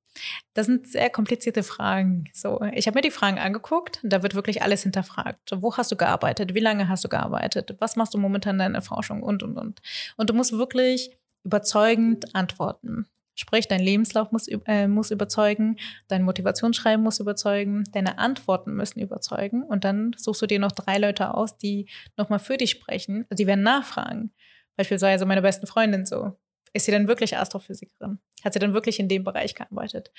Das 0.54 0.66
sind 0.66 0.88
sehr 0.88 1.10
komplizierte 1.10 1.64
Fragen. 1.64 2.26
So, 2.34 2.62
ich 2.74 2.88
habe 2.88 2.98
mir 2.98 3.02
die 3.02 3.12
Fragen 3.12 3.40
angeguckt. 3.40 4.00
Da 4.04 4.24
wird 4.24 4.36
wirklich 4.36 4.62
alles 4.62 4.84
hinterfragt. 4.84 5.52
Wo 5.56 5.76
hast 5.76 5.92
du 5.92 5.96
gearbeitet? 5.96 6.54
Wie 6.54 6.60
lange 6.60 6.88
hast 6.88 7.04
du 7.04 7.10
gearbeitet? 7.10 7.76
Was 7.80 7.96
machst 7.96 8.14
du 8.14 8.18
momentan 8.18 8.56
in 8.56 8.60
deiner 8.60 8.82
Forschung? 8.82 9.24
Und, 9.24 9.44
und, 9.44 9.58
und. 9.58 9.82
Und 10.18 10.30
du 10.30 10.34
musst 10.34 10.54
wirklich 10.54 11.18
überzeugend 11.44 12.36
antworten. 12.36 13.08
Sprich, 13.36 13.68
dein 13.68 13.82
Lebenslauf 13.82 14.32
muss, 14.32 14.48
äh, 14.48 14.88
muss 14.88 15.12
überzeugen, 15.12 15.76
dein 16.08 16.24
Motivationsschreiben 16.24 17.04
muss 17.04 17.20
überzeugen, 17.20 17.84
deine 17.92 18.18
Antworten 18.18 18.74
müssen 18.74 19.02
überzeugen. 19.02 19.62
Und 19.62 19.84
dann 19.84 20.16
suchst 20.18 20.42
du 20.42 20.48
dir 20.48 20.60
noch 20.60 20.72
drei 20.72 20.98
Leute 20.98 21.34
aus, 21.34 21.58
die 21.58 21.88
nochmal 22.16 22.40
für 22.40 22.56
dich 22.56 22.72
sprechen. 22.72 23.26
Also 23.30 23.44
die 23.44 23.48
werden 23.48 23.64
nachfragen. 23.64 24.32
Beispielsweise 24.78 25.26
meine 25.26 25.42
besten 25.42 25.68
Freundin 25.68 26.06
so. 26.06 26.38
Ist 26.76 26.84
sie 26.84 26.92
denn 26.92 27.08
wirklich 27.08 27.38
Astrophysikerin? 27.38 28.20
Hat 28.44 28.52
sie 28.52 28.60
dann 28.60 28.74
wirklich 28.74 29.00
in 29.00 29.08
dem 29.08 29.24
Bereich 29.24 29.56
gearbeitet? 29.56 30.12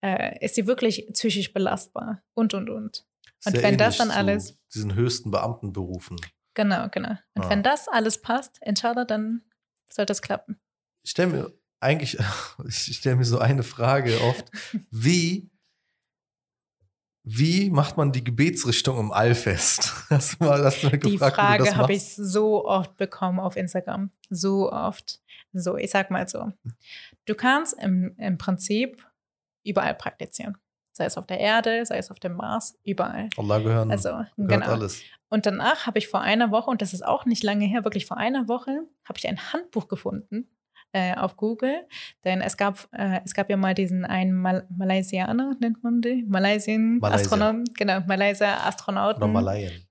Äh, 0.00 0.42
ist 0.42 0.54
sie 0.54 0.66
wirklich 0.66 1.06
psychisch 1.12 1.52
belastbar? 1.52 2.22
Und, 2.32 2.54
und, 2.54 2.70
und. 2.70 3.06
Und 3.44 3.52
Sehr 3.52 3.62
wenn 3.62 3.76
das 3.76 3.98
dann 3.98 4.10
alles. 4.10 4.56
diesen 4.72 4.94
höchsten 4.94 5.30
Beamtenberufen. 5.30 6.16
Genau, 6.54 6.88
genau. 6.88 7.10
Und 7.34 7.44
ah. 7.44 7.50
wenn 7.50 7.62
das 7.62 7.88
alles 7.88 8.22
passt, 8.22 8.58
inshallah, 8.62 9.04
dann 9.04 9.42
sollte 9.90 10.14
es 10.14 10.22
klappen. 10.22 10.58
Ich 11.02 11.10
stelle 11.10 11.28
mir 11.28 11.52
eigentlich, 11.78 12.16
ich 12.66 12.96
stelle 12.96 13.16
mir 13.16 13.26
so 13.26 13.38
eine 13.38 13.62
Frage 13.62 14.18
oft. 14.22 14.50
Wie 14.90 15.50
wie 17.30 17.68
macht 17.68 17.98
man 17.98 18.10
die 18.10 18.24
Gebetsrichtung 18.24 18.98
im 18.98 19.12
All 19.12 19.34
fest? 19.34 19.92
Mal, 20.08 20.18
hast 20.64 20.82
du 20.82 20.86
mal 20.86 20.98
die 20.98 21.12
gefragt, 21.12 21.36
Frage 21.36 21.76
habe 21.76 21.92
ich 21.92 22.14
so 22.14 22.64
oft 22.64 22.96
bekommen 22.96 23.38
auf 23.38 23.56
Instagram. 23.56 24.10
So 24.30 24.72
oft. 24.72 25.20
So, 25.52 25.76
ich 25.76 25.90
sag 25.90 26.10
mal 26.10 26.26
so. 26.26 26.52
Du 27.26 27.34
kannst 27.34 27.74
im, 27.82 28.14
im 28.18 28.38
Prinzip 28.38 29.06
überall 29.62 29.94
praktizieren. 29.94 30.56
Sei 30.92 31.04
es 31.04 31.18
auf 31.18 31.26
der 31.26 31.38
Erde, 31.38 31.84
sei 31.84 31.98
es 31.98 32.10
auf 32.10 32.18
dem 32.18 32.34
Mars, 32.34 32.78
überall. 32.82 33.28
Allah 33.36 33.58
gehören, 33.58 33.90
also, 33.90 34.08
gehört 34.08 34.28
genau. 34.36 34.66
alles. 34.66 35.02
Und 35.28 35.44
danach 35.44 35.86
habe 35.86 35.98
ich 35.98 36.08
vor 36.08 36.22
einer 36.22 36.50
Woche, 36.50 36.70
und 36.70 36.80
das 36.80 36.94
ist 36.94 37.04
auch 37.04 37.26
nicht 37.26 37.44
lange 37.44 37.66
her, 37.66 37.84
wirklich 37.84 38.06
vor 38.06 38.16
einer 38.16 38.48
Woche, 38.48 38.80
habe 39.04 39.18
ich 39.18 39.28
ein 39.28 39.52
Handbuch 39.52 39.88
gefunden 39.88 40.48
äh, 40.98 41.14
auf 41.14 41.36
Google, 41.36 41.86
denn 42.24 42.40
es 42.40 42.56
gab, 42.56 42.88
äh, 42.92 43.20
es 43.24 43.34
gab 43.34 43.48
ja 43.50 43.56
mal 43.56 43.74
diesen 43.74 44.04
einen 44.04 44.32
Mal 44.32 44.66
Malaysianer, 44.76 45.54
nennt 45.60 45.82
man 45.84 46.00
die, 46.00 46.24
Malaysien 46.28 46.98
Astronauten, 47.02 47.64
genau, 47.76 48.00
Malaysia 48.06 48.66
Astronauten. 48.66 49.22
Oder 49.22 49.32
Malayen. 49.32 49.84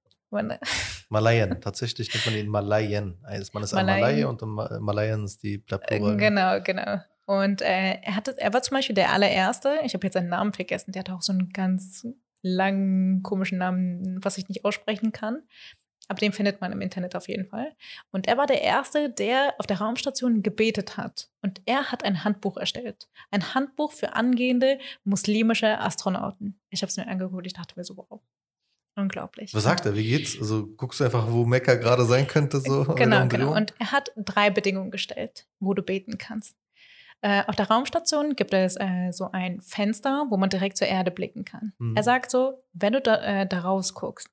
Malayen, 1.09 1.61
tatsächlich 1.61 2.13
nennt 2.13 2.25
man 2.25 2.35
ihn 2.35 2.49
Malayen. 2.49 3.17
Man 3.53 3.63
ist 3.63 3.73
ein 3.73 3.85
Malaye 3.85 4.25
und 4.25 4.41
Malayen 4.41 5.23
ist 5.23 5.41
die 5.41 5.59
Plural. 5.59 6.17
Genau, 6.17 6.61
genau. 6.61 6.97
Und 7.25 7.61
äh, 7.61 7.99
er, 8.01 8.15
hatte, 8.15 8.35
er 8.37 8.53
war 8.53 8.61
zum 8.61 8.75
Beispiel 8.75 8.95
der 8.95 9.11
allererste, 9.11 9.79
ich 9.83 9.93
habe 9.93 10.05
jetzt 10.05 10.13
seinen 10.13 10.29
Namen 10.29 10.53
vergessen, 10.53 10.91
der 10.91 11.01
hat 11.01 11.09
auch 11.09 11.21
so 11.21 11.33
einen 11.33 11.49
ganz 11.49 12.05
langen, 12.41 13.23
komischen 13.23 13.57
Namen, 13.57 14.19
was 14.23 14.37
ich 14.37 14.47
nicht 14.47 14.65
aussprechen 14.65 15.11
kann. 15.11 15.43
Aber 16.07 16.19
den 16.19 16.31
findet 16.31 16.61
man 16.61 16.71
im 16.71 16.81
Internet 16.81 17.15
auf 17.15 17.27
jeden 17.27 17.45
Fall. 17.45 17.75
Und 18.11 18.27
er 18.27 18.37
war 18.37 18.47
der 18.47 18.61
Erste, 18.61 19.09
der 19.09 19.53
auf 19.57 19.67
der 19.67 19.79
Raumstation 19.79 20.41
gebetet 20.41 20.97
hat. 20.97 21.29
Und 21.41 21.61
er 21.65 21.91
hat 21.91 22.03
ein 22.03 22.23
Handbuch 22.23 22.57
erstellt. 22.57 23.09
Ein 23.29 23.53
Handbuch 23.53 23.91
für 23.91 24.15
angehende 24.15 24.79
muslimische 25.03 25.79
Astronauten. 25.79 26.59
Ich 26.69 26.81
habe 26.81 26.89
es 26.89 26.97
mir 26.97 27.07
angeguckt, 27.07 27.45
ich 27.45 27.53
dachte 27.53 27.73
mir 27.77 27.83
so, 27.83 27.97
wow. 27.97 28.21
Unglaublich. 28.95 29.53
Was 29.53 29.63
sagt 29.63 29.85
er? 29.85 29.95
Wie 29.95 30.03
geht's? 30.07 30.39
Also 30.39 30.65
guckst 30.75 30.99
du 30.99 31.03
einfach, 31.03 31.31
wo 31.31 31.45
Mekka 31.45 31.75
gerade 31.75 32.03
sein 32.05 32.25
könnte? 32.25 32.59
So 32.59 32.83
genau, 32.95 33.27
genau. 33.27 33.55
Und 33.55 33.75
er 33.77 33.91
hat 33.91 34.11
drei 34.15 34.49
Bedingungen 34.49 34.89
gestellt, 34.89 35.45
wo 35.59 35.75
du 35.75 35.83
beten 35.83 36.17
kannst. 36.17 36.55
Äh, 37.21 37.43
auf 37.45 37.55
der 37.55 37.67
Raumstation 37.67 38.35
gibt 38.35 38.53
es 38.53 38.75
äh, 38.75 39.11
so 39.11 39.29
ein 39.31 39.61
Fenster, 39.61 40.25
wo 40.29 40.37
man 40.37 40.49
direkt 40.49 40.77
zur 40.77 40.87
Erde 40.87 41.11
blicken 41.11 41.45
kann. 41.45 41.73
Mhm. 41.77 41.95
Er 41.95 42.03
sagt 42.03 42.31
so, 42.31 42.63
wenn 42.73 42.93
du 42.93 43.01
da, 43.01 43.21
äh, 43.23 43.47
da 43.47 43.59
raus 43.59 43.93
guckst, 43.93 44.29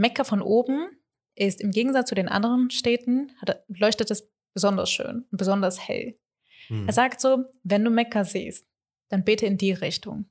Mekka 0.00 0.24
von 0.24 0.40
oben 0.40 0.88
ist 1.34 1.60
im 1.60 1.72
Gegensatz 1.72 2.08
zu 2.08 2.14
den 2.14 2.28
anderen 2.28 2.70
Städten, 2.70 3.32
hat, 3.38 3.62
leuchtet 3.68 4.10
es 4.10 4.32
besonders 4.54 4.90
schön 4.90 5.26
und 5.30 5.36
besonders 5.36 5.86
hell. 5.86 6.18
Hm. 6.68 6.86
Er 6.86 6.92
sagt 6.94 7.20
so, 7.20 7.44
wenn 7.64 7.84
du 7.84 7.90
Mekka 7.90 8.24
siehst, 8.24 8.66
dann 9.10 9.24
bete 9.24 9.44
in 9.44 9.58
die 9.58 9.72
Richtung. 9.72 10.30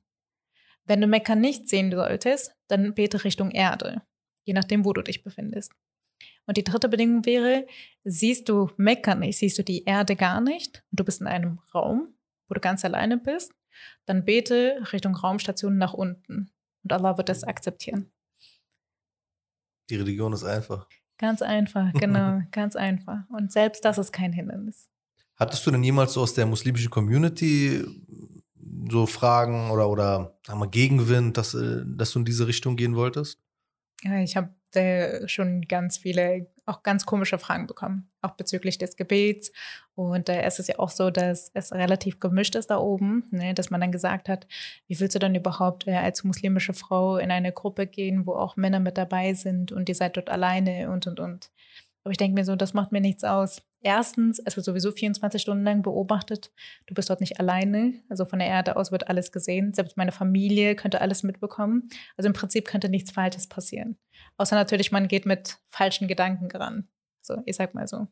Wenn 0.86 1.00
du 1.00 1.06
Mekka 1.06 1.36
nicht 1.36 1.68
sehen 1.68 1.92
solltest, 1.92 2.52
dann 2.66 2.94
bete 2.94 3.22
Richtung 3.22 3.52
Erde, 3.52 4.02
je 4.44 4.54
nachdem, 4.54 4.84
wo 4.84 4.92
du 4.92 5.02
dich 5.02 5.22
befindest. 5.22 5.72
Und 6.46 6.56
die 6.56 6.64
dritte 6.64 6.88
Bedingung 6.88 7.24
wäre, 7.24 7.66
siehst 8.02 8.48
du 8.48 8.70
Mekka 8.76 9.14
nicht, 9.14 9.38
siehst 9.38 9.56
du 9.56 9.62
die 9.62 9.84
Erde 9.84 10.16
gar 10.16 10.40
nicht 10.40 10.82
und 10.90 10.98
du 10.98 11.04
bist 11.04 11.20
in 11.20 11.28
einem 11.28 11.60
Raum, 11.72 12.12
wo 12.48 12.54
du 12.54 12.60
ganz 12.60 12.84
alleine 12.84 13.18
bist, 13.18 13.52
dann 14.06 14.24
bete 14.24 14.82
Richtung 14.92 15.14
Raumstation 15.14 15.78
nach 15.78 15.94
unten 15.94 16.50
und 16.82 16.92
Allah 16.92 17.16
wird 17.18 17.28
das 17.28 17.44
akzeptieren. 17.44 18.10
Die 19.90 19.96
Religion 19.96 20.32
ist 20.32 20.44
einfach. 20.44 20.86
Ganz 21.18 21.42
einfach, 21.42 21.92
genau, 21.94 22.40
ganz 22.50 22.76
einfach. 22.76 23.28
Und 23.28 23.52
selbst 23.52 23.84
das 23.84 23.98
ist 23.98 24.12
kein 24.12 24.32
Hindernis. 24.32 24.88
Hattest 25.36 25.66
du 25.66 25.70
denn 25.70 25.82
jemals 25.82 26.14
so 26.14 26.22
aus 26.22 26.34
der 26.34 26.46
muslimischen 26.46 26.90
Community 26.90 27.84
so 28.90 29.06
Fragen 29.06 29.70
oder, 29.70 29.88
oder 29.88 30.38
sagen 30.46 30.60
wir, 30.60 30.68
Gegenwind, 30.68 31.36
dass, 31.36 31.54
äh, 31.54 31.82
dass 31.84 32.12
du 32.12 32.20
in 32.20 32.24
diese 32.24 32.46
Richtung 32.46 32.76
gehen 32.76 32.94
wolltest? 32.94 33.38
Ja, 34.02 34.18
ich 34.20 34.36
habe 34.36 34.54
äh, 34.74 35.26
schon 35.28 35.62
ganz 35.62 35.98
viele, 35.98 36.46
auch 36.70 36.82
ganz 36.82 37.04
komische 37.04 37.38
Fragen 37.38 37.66
bekommen, 37.66 38.08
auch 38.22 38.32
bezüglich 38.32 38.78
des 38.78 38.96
Gebets. 38.96 39.52
Und 39.94 40.28
äh, 40.28 40.42
es 40.42 40.58
ist 40.58 40.68
ja 40.68 40.78
auch 40.78 40.90
so, 40.90 41.10
dass 41.10 41.50
es 41.54 41.72
relativ 41.72 42.20
gemischt 42.20 42.54
ist 42.54 42.70
da 42.70 42.78
oben, 42.78 43.24
ne? 43.30 43.52
dass 43.54 43.70
man 43.70 43.80
dann 43.80 43.92
gesagt 43.92 44.28
hat, 44.28 44.46
wie 44.86 44.98
willst 44.98 45.14
du 45.14 45.18
dann 45.18 45.34
überhaupt 45.34 45.86
äh, 45.86 45.96
als 45.96 46.24
muslimische 46.24 46.72
Frau 46.72 47.18
in 47.18 47.30
eine 47.30 47.52
Gruppe 47.52 47.86
gehen, 47.86 48.26
wo 48.26 48.34
auch 48.34 48.56
Männer 48.56 48.80
mit 48.80 48.96
dabei 48.96 49.34
sind 49.34 49.72
und 49.72 49.88
ihr 49.88 49.94
seid 49.94 50.16
dort 50.16 50.30
alleine 50.30 50.90
und, 50.90 51.06
und, 51.06 51.20
und. 51.20 51.50
Aber 52.04 52.12
ich 52.12 52.18
denke 52.18 52.34
mir 52.34 52.44
so, 52.44 52.56
das 52.56 52.72
macht 52.72 52.92
mir 52.92 53.00
nichts 53.00 53.24
aus. 53.24 53.62
Erstens, 53.82 54.40
es 54.44 54.56
wird 54.56 54.66
sowieso 54.66 54.92
24 54.92 55.40
Stunden 55.40 55.64
lang 55.64 55.82
beobachtet. 55.82 56.52
Du 56.86 56.94
bist 56.94 57.08
dort 57.08 57.20
nicht 57.20 57.40
alleine. 57.40 57.94
Also 58.10 58.26
von 58.26 58.38
der 58.38 58.48
Erde 58.48 58.76
aus 58.76 58.92
wird 58.92 59.08
alles 59.08 59.32
gesehen. 59.32 59.72
Selbst 59.72 59.96
meine 59.96 60.12
Familie 60.12 60.74
könnte 60.76 61.00
alles 61.00 61.22
mitbekommen. 61.22 61.88
Also 62.16 62.26
im 62.26 62.34
Prinzip 62.34 62.66
könnte 62.66 62.90
nichts 62.90 63.10
Falsches 63.10 63.46
passieren. 63.48 63.96
Außer 64.36 64.54
natürlich, 64.54 64.92
man 64.92 65.08
geht 65.08 65.24
mit 65.24 65.58
falschen 65.68 66.08
Gedanken 66.08 66.50
ran. 66.50 66.88
So, 67.22 67.36
ich 67.46 67.56
sag 67.56 67.74
mal 67.74 67.86
so. 67.86 68.06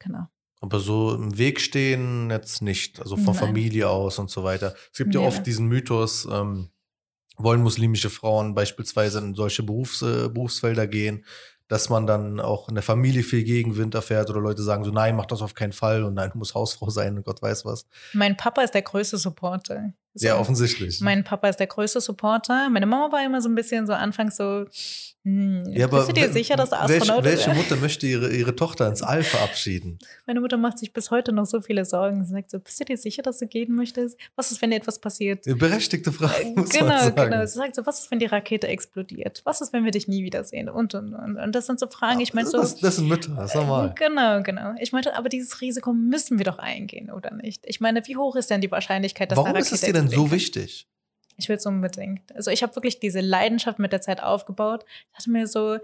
Genau. 0.00 0.26
Aber 0.60 0.80
so 0.80 1.14
im 1.14 1.36
Weg 1.38 1.60
stehen 1.60 2.30
jetzt 2.30 2.62
nicht, 2.62 2.98
also 3.00 3.16
von 3.16 3.26
Nein. 3.26 3.34
Familie 3.34 3.88
aus 3.90 4.18
und 4.18 4.30
so 4.30 4.44
weiter. 4.44 4.74
Es 4.92 4.98
gibt 4.98 5.14
ja 5.14 5.20
Nee. 5.20 5.26
oft 5.26 5.46
diesen 5.46 5.66
Mythos, 5.66 6.26
ähm, 6.30 6.70
wollen 7.36 7.62
muslimische 7.62 8.10
Frauen 8.10 8.54
beispielsweise 8.54 9.18
in 9.18 9.34
solche 9.34 9.62
Berufs, 9.62 10.02
äh, 10.02 10.28
Berufsfelder 10.28 10.86
gehen, 10.86 11.24
dass 11.68 11.88
man 11.88 12.06
dann 12.06 12.40
auch 12.40 12.68
in 12.68 12.74
der 12.74 12.82
Familie 12.82 13.22
viel 13.22 13.44
Gegenwind 13.44 13.94
erfährt 13.94 14.30
oder 14.30 14.40
Leute 14.40 14.62
sagen 14.62 14.84
so, 14.84 14.90
nein, 14.90 15.16
mach 15.16 15.26
das 15.26 15.42
auf 15.42 15.54
keinen 15.54 15.72
Fall 15.72 16.04
und 16.04 16.14
nein, 16.14 16.30
du 16.30 16.38
musst 16.38 16.54
Hausfrau 16.54 16.90
sein 16.90 17.16
und 17.16 17.24
Gott 17.24 17.40
weiß 17.40 17.64
was. 17.64 17.86
Mein 18.12 18.36
Papa 18.36 18.62
ist 18.62 18.74
der 18.74 18.82
größte 18.82 19.16
Supporter. 19.16 19.92
Sehr 20.14 20.38
offensichtlich. 20.38 21.00
Mein 21.00 21.24
Papa 21.24 21.48
ist 21.48 21.58
der 21.58 21.66
größte 21.66 22.00
Supporter. 22.00 22.70
Meine 22.70 22.86
Mama 22.86 23.12
war 23.12 23.24
immer 23.24 23.42
so 23.42 23.48
ein 23.48 23.54
bisschen 23.54 23.86
so 23.86 23.92
anfangs 23.92 24.36
so, 24.36 24.66
hm, 25.26 25.72
ja, 25.72 25.86
bist 25.86 26.10
du 26.10 26.12
dir 26.12 26.30
sicher, 26.30 26.54
dass 26.54 26.68
du 26.68 26.76
welche, 26.76 26.96
Astronaut 26.96 27.24
welche 27.24 27.54
Mutter 27.54 27.76
möchte 27.80 28.06
ihre, 28.06 28.30
ihre 28.30 28.54
Tochter 28.54 28.86
ins 28.86 29.02
All 29.02 29.22
verabschieden? 29.22 29.98
Meine 30.26 30.40
Mutter 30.40 30.58
macht 30.58 30.78
sich 30.78 30.92
bis 30.92 31.10
heute 31.10 31.32
noch 31.32 31.46
so 31.46 31.62
viele 31.62 31.86
Sorgen. 31.86 32.26
Sie 32.26 32.32
sagt 32.32 32.50
so, 32.50 32.58
bist 32.58 32.78
du 32.78 32.84
dir 32.84 32.98
sicher, 32.98 33.22
dass 33.22 33.38
du 33.38 33.46
gehen 33.46 33.74
möchtest? 33.74 34.18
Was 34.36 34.52
ist, 34.52 34.60
wenn 34.60 34.68
dir 34.68 34.76
etwas 34.76 34.98
passiert? 34.98 35.44
Berechtigte 35.46 36.12
Frage, 36.12 36.52
muss 36.54 36.68
genau, 36.68 36.88
man 36.88 37.00
sagen. 37.04 37.30
genau. 37.30 37.46
Sie 37.46 37.54
sagt 37.54 37.74
so, 37.74 37.86
was 37.86 38.00
ist, 38.00 38.10
wenn 38.10 38.18
die 38.18 38.26
Rakete 38.26 38.68
explodiert? 38.68 39.40
Was 39.44 39.62
ist, 39.62 39.72
wenn 39.72 39.86
wir 39.86 39.92
dich 39.92 40.08
nie 40.08 40.24
wiedersehen? 40.24 40.68
Und, 40.68 40.94
und, 40.94 41.14
und. 41.14 41.38
Und 41.38 41.54
das 41.54 41.64
sind 41.64 41.80
so 41.80 41.86
Fragen, 41.86 42.20
ich 42.20 42.34
meine 42.34 42.46
so. 42.46 42.58
das, 42.58 42.76
das 42.76 42.96
sind 42.96 43.08
Mütter, 43.08 43.34
das 43.34 43.46
ist 43.46 43.56
normal. 43.56 43.94
Genau, 43.96 44.42
genau. 44.42 44.74
Ich 44.78 44.92
meinte, 44.92 45.16
aber 45.16 45.30
dieses 45.30 45.62
Risiko 45.62 45.94
müssen 45.94 46.36
wir 46.36 46.44
doch 46.44 46.58
eingehen, 46.58 47.10
oder 47.10 47.32
nicht? 47.32 47.62
Ich 47.64 47.80
meine, 47.80 48.06
wie 48.06 48.18
hoch 48.18 48.36
ist 48.36 48.50
denn 48.50 48.60
die 48.60 48.70
Wahrscheinlichkeit, 48.70 49.30
dass 49.30 49.38
Warum 49.38 49.52
eine 49.52 49.60
ist 49.60 49.72
Rakete 49.72 49.86
es 49.86 49.92
dir 49.92 49.98
denn 50.08 50.16
so 50.16 50.30
wichtig? 50.30 50.88
Ich 51.36 51.48
will 51.48 51.56
es 51.56 51.66
unbedingt. 51.66 52.34
Also 52.34 52.50
ich 52.50 52.62
habe 52.62 52.74
wirklich 52.76 53.00
diese 53.00 53.20
Leidenschaft 53.20 53.78
mit 53.78 53.92
der 53.92 54.00
Zeit 54.00 54.22
aufgebaut. 54.22 54.84
Ich 54.86 55.18
dachte 55.18 55.30
mir 55.30 55.46
so, 55.46 55.78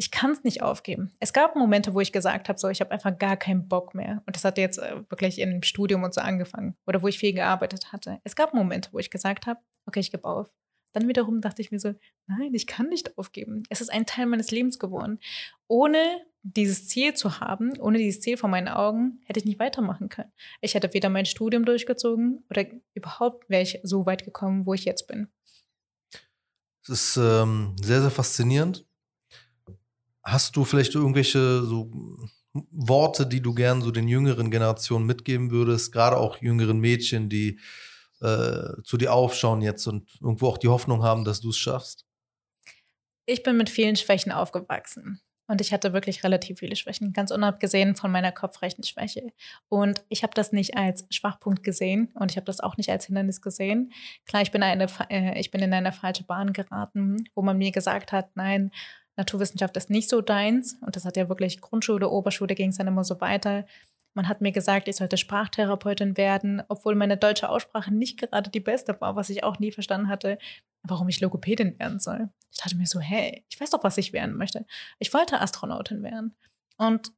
ich 0.00 0.10
kann 0.10 0.30
es 0.30 0.44
nicht 0.44 0.62
aufgeben. 0.62 1.10
Es 1.20 1.34
gab 1.34 1.56
Momente, 1.56 1.92
wo 1.92 2.00
ich 2.00 2.10
gesagt 2.10 2.48
habe, 2.48 2.58
so 2.58 2.70
ich 2.70 2.80
habe 2.80 2.90
einfach 2.90 3.18
gar 3.18 3.36
keinen 3.36 3.68
Bock 3.68 3.94
mehr. 3.94 4.22
Und 4.24 4.34
das 4.34 4.44
hat 4.44 4.56
jetzt 4.56 4.78
äh, 4.78 4.96
wirklich 5.10 5.38
im 5.38 5.62
Studium 5.62 6.02
und 6.02 6.14
so 6.14 6.22
angefangen 6.22 6.74
oder 6.86 7.02
wo 7.02 7.08
ich 7.08 7.18
viel 7.18 7.34
gearbeitet 7.34 7.92
hatte. 7.92 8.18
Es 8.24 8.34
gab 8.34 8.54
Momente, 8.54 8.88
wo 8.92 8.98
ich 8.98 9.10
gesagt 9.10 9.46
habe, 9.46 9.60
okay, 9.84 10.00
ich 10.00 10.10
gebe 10.10 10.24
auf. 10.24 10.48
Dann 10.92 11.06
wiederum 11.06 11.42
dachte 11.42 11.60
ich 11.60 11.70
mir 11.70 11.78
so, 11.78 11.94
nein, 12.26 12.54
ich 12.54 12.66
kann 12.66 12.88
nicht 12.88 13.18
aufgeben. 13.18 13.62
Es 13.68 13.82
ist 13.82 13.92
ein 13.92 14.06
Teil 14.06 14.24
meines 14.24 14.50
Lebens 14.50 14.78
geworden. 14.78 15.20
Ohne 15.68 16.22
dieses 16.42 16.88
Ziel 16.88 17.14
zu 17.14 17.40
haben, 17.40 17.78
ohne 17.78 17.98
dieses 17.98 18.20
Ziel 18.20 18.36
vor 18.36 18.48
meinen 18.48 18.68
Augen, 18.68 19.20
hätte 19.24 19.40
ich 19.40 19.46
nicht 19.46 19.58
weitermachen 19.58 20.08
können. 20.08 20.32
Ich 20.60 20.74
hätte 20.74 20.92
weder 20.94 21.10
mein 21.10 21.26
Studium 21.26 21.64
durchgezogen 21.64 22.44
oder 22.48 22.64
überhaupt 22.94 23.48
wäre 23.50 23.62
ich 23.62 23.80
so 23.82 24.06
weit 24.06 24.24
gekommen, 24.24 24.66
wo 24.66 24.74
ich 24.74 24.84
jetzt 24.84 25.06
bin. 25.06 25.28
Es 26.82 26.88
ist 26.88 27.16
ähm, 27.18 27.76
sehr, 27.82 28.00
sehr 28.00 28.10
faszinierend. 28.10 28.86
Hast 30.22 30.56
du 30.56 30.64
vielleicht 30.64 30.94
irgendwelche 30.94 31.62
so 31.62 31.90
Worte, 32.52 33.26
die 33.26 33.40
du 33.40 33.54
gern 33.54 33.82
so 33.82 33.90
den 33.90 34.08
jüngeren 34.08 34.50
Generationen 34.50 35.06
mitgeben 35.06 35.50
würdest, 35.50 35.92
gerade 35.92 36.16
auch 36.16 36.40
jüngeren 36.40 36.78
Mädchen, 36.80 37.28
die 37.28 37.60
äh, 38.20 38.82
zu 38.84 38.96
dir 38.96 39.12
aufschauen 39.12 39.62
jetzt 39.62 39.86
und 39.86 40.08
irgendwo 40.20 40.48
auch 40.48 40.58
die 40.58 40.68
Hoffnung 40.68 41.02
haben, 41.02 41.24
dass 41.24 41.40
du 41.40 41.50
es 41.50 41.58
schaffst? 41.58 42.06
Ich 43.26 43.42
bin 43.42 43.56
mit 43.56 43.70
vielen 43.70 43.96
Schwächen 43.96 44.32
aufgewachsen. 44.32 45.20
Und 45.50 45.60
ich 45.60 45.72
hatte 45.72 45.92
wirklich 45.92 46.22
relativ 46.22 46.60
viele 46.60 46.76
Schwächen, 46.76 47.12
ganz 47.12 47.32
unabgesehen 47.32 47.96
von 47.96 48.12
meiner 48.12 48.30
Kopfrechenschwäche. 48.30 49.32
Und 49.68 50.04
ich 50.08 50.22
habe 50.22 50.32
das 50.32 50.52
nicht 50.52 50.76
als 50.76 51.06
Schwachpunkt 51.10 51.64
gesehen 51.64 52.12
und 52.14 52.30
ich 52.30 52.36
habe 52.36 52.44
das 52.44 52.60
auch 52.60 52.76
nicht 52.76 52.88
als 52.88 53.06
Hindernis 53.06 53.42
gesehen. 53.42 53.90
Klar, 54.26 54.42
ich 54.42 54.52
bin, 54.52 54.62
eine, 54.62 54.86
äh, 55.08 55.40
ich 55.40 55.50
bin 55.50 55.60
in 55.60 55.74
eine 55.74 55.90
falsche 55.90 56.22
Bahn 56.22 56.52
geraten, 56.52 57.24
wo 57.34 57.42
man 57.42 57.58
mir 57.58 57.72
gesagt 57.72 58.12
hat, 58.12 58.36
nein, 58.36 58.70
Naturwissenschaft 59.16 59.76
ist 59.76 59.90
nicht 59.90 60.08
so 60.08 60.20
deins. 60.20 60.78
Und 60.86 60.94
das 60.94 61.04
hat 61.04 61.16
ja 61.16 61.28
wirklich 61.28 61.60
Grundschule, 61.60 62.08
Oberschule 62.08 62.54
ging 62.54 62.70
es 62.70 62.78
dann 62.78 62.86
immer 62.86 63.02
so 63.02 63.20
weiter. 63.20 63.66
Man 64.14 64.28
hat 64.28 64.40
mir 64.40 64.52
gesagt, 64.52 64.88
ich 64.88 64.96
sollte 64.96 65.16
Sprachtherapeutin 65.16 66.16
werden, 66.16 66.62
obwohl 66.68 66.94
meine 66.94 67.16
deutsche 67.16 67.48
Aussprache 67.48 67.94
nicht 67.94 68.18
gerade 68.18 68.50
die 68.50 68.60
beste 68.60 69.00
war, 69.00 69.16
was 69.16 69.30
ich 69.30 69.44
auch 69.44 69.58
nie 69.58 69.70
verstanden 69.70 70.08
hatte, 70.08 70.38
warum 70.82 71.08
ich 71.08 71.20
Logopädin 71.20 71.78
werden 71.78 72.00
soll. 72.00 72.28
Ich 72.50 72.58
dachte 72.58 72.76
mir 72.76 72.86
so, 72.86 73.00
hey, 73.00 73.44
ich 73.48 73.60
weiß 73.60 73.70
doch, 73.70 73.84
was 73.84 73.98
ich 73.98 74.12
werden 74.12 74.36
möchte. 74.36 74.66
Ich 74.98 75.14
wollte 75.14 75.40
Astronautin 75.40 76.02
werden. 76.02 76.34
Und 76.76 77.12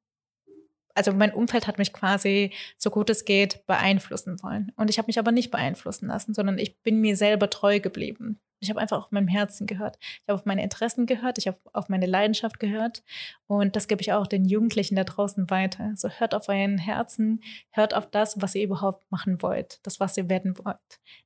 also 0.95 1.13
mein 1.13 1.33
Umfeld 1.33 1.67
hat 1.67 1.79
mich 1.79 1.93
quasi, 1.93 2.53
so 2.79 2.91
gut 2.91 3.11
es 3.11 3.25
geht, 3.25 3.65
beeinflussen 3.67 4.43
wollen. 4.43 4.73
Und 4.77 4.91
ich 4.91 4.99
habe 4.99 5.07
mich 5.07 5.19
aber 5.19 5.33
nicht 5.33 5.51
beeinflussen 5.51 6.09
lassen, 6.09 6.35
sondern 6.35 6.59
ich 6.59 6.81
bin 6.83 7.01
mir 7.01 7.17
selber 7.17 7.51
treu 7.51 7.81
geblieben. 7.81 8.41
Ich 8.63 8.71
habe 8.71 8.81
einfach 8.81 8.99
auf 8.99 9.11
meinem 9.11 9.27
Herzen 9.27 9.67
gehört. 9.67 9.99
Ich 10.01 10.29
habe 10.29 10.39
auf 10.39 10.47
meine 10.47 10.63
Interessen 10.63 11.07
gehört. 11.07 11.37
Ich 11.37 11.49
habe 11.49 11.59
auf 11.73 11.89
meine 11.89 12.07
Leidenschaft 12.07 12.61
gehört. 12.61 13.03
Und 13.49 13.75
das 13.75 13.89
gebe 13.89 14.01
ich 14.03 14.13
auch 14.13 14.29
den 14.29 14.45
Jugendlichen 14.45 14.95
da 14.95 15.03
draußen 15.03 15.51
weiter. 15.51 15.93
So 15.97 16.09
hört 16.09 16.33
auf 16.33 16.49
euren 16.49 16.79
Herzen, 16.79 17.43
hört 17.71 17.93
auf 17.93 18.09
das, 18.09 18.41
was 18.41 18.55
ihr 18.55 18.63
überhaupt 18.63 19.11
machen 19.11 19.43
wollt, 19.43 19.81
das, 19.83 19.99
was 19.99 20.17
ihr 20.17 20.31
werden 20.31 20.57
wollt. 20.65 20.79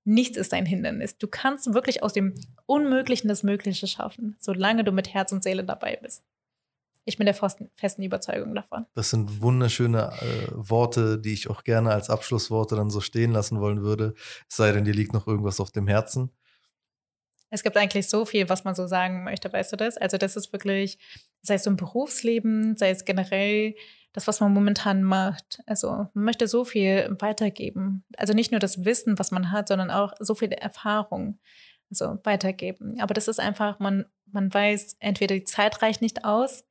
Nichts 0.04 0.38
ist 0.38 0.54
ein 0.54 0.64
Hindernis. 0.64 1.18
Du 1.18 1.28
kannst 1.28 1.74
wirklich 1.74 2.02
aus 2.02 2.14
dem 2.14 2.34
Unmöglichen 2.64 3.28
das 3.28 3.42
Mögliche 3.42 3.86
schaffen, 3.86 4.36
solange 4.38 4.82
du 4.82 4.92
mit 4.92 5.12
Herz 5.12 5.30
und 5.30 5.42
Seele 5.42 5.62
dabei 5.62 5.98
bist. 6.00 6.24
Ich 7.08 7.16
bin 7.16 7.24
der 7.24 7.34
festen, 7.34 8.02
Überzeugung 8.02 8.52
davon. 8.54 8.84
Das 8.94 9.10
sind 9.10 9.40
wunderschöne 9.40 10.10
äh, 10.20 10.48
Worte, 10.52 11.20
die 11.20 11.32
ich 11.32 11.48
auch 11.48 11.62
gerne 11.62 11.92
als 11.92 12.10
Abschlussworte 12.10 12.74
dann 12.74 12.90
so 12.90 13.00
stehen 13.00 13.30
lassen 13.30 13.60
wollen 13.60 13.82
würde. 13.82 14.14
Es 14.50 14.56
sei 14.56 14.72
denn, 14.72 14.84
dir 14.84 14.92
liegt 14.92 15.12
noch 15.12 15.28
irgendwas 15.28 15.60
auf 15.60 15.70
dem 15.70 15.86
Herzen. 15.86 16.32
Es 17.48 17.62
gibt 17.62 17.76
eigentlich 17.76 18.08
so 18.08 18.24
viel, 18.24 18.48
was 18.48 18.64
man 18.64 18.74
so 18.74 18.88
sagen 18.88 19.22
möchte, 19.22 19.52
weißt 19.52 19.72
du 19.72 19.76
das? 19.76 19.96
Also 19.96 20.18
das 20.18 20.34
ist 20.34 20.52
wirklich, 20.52 20.98
sei 21.42 21.54
es 21.54 21.66
im 21.66 21.76
Berufsleben, 21.76 22.76
sei 22.76 22.90
es 22.90 23.04
generell 23.04 23.76
das, 24.12 24.26
was 24.26 24.40
man 24.40 24.52
momentan 24.52 25.04
macht. 25.04 25.62
Also 25.64 26.08
man 26.12 26.24
möchte 26.24 26.48
so 26.48 26.64
viel 26.64 27.16
weitergeben. 27.20 28.04
Also 28.16 28.32
nicht 28.32 28.50
nur 28.50 28.58
das 28.58 28.84
Wissen, 28.84 29.16
was 29.16 29.30
man 29.30 29.52
hat, 29.52 29.68
sondern 29.68 29.92
auch 29.92 30.12
so 30.18 30.34
viel 30.34 30.50
Erfahrung 30.50 31.38
also 31.88 32.18
weitergeben. 32.24 33.00
Aber 33.00 33.14
das 33.14 33.28
ist 33.28 33.38
einfach, 33.38 33.78
man, 33.78 34.06
man 34.26 34.52
weiß, 34.52 34.96
entweder 34.98 35.36
die 35.36 35.44
Zeit 35.44 35.82
reicht 35.82 36.02
nicht 36.02 36.24
aus 36.24 36.64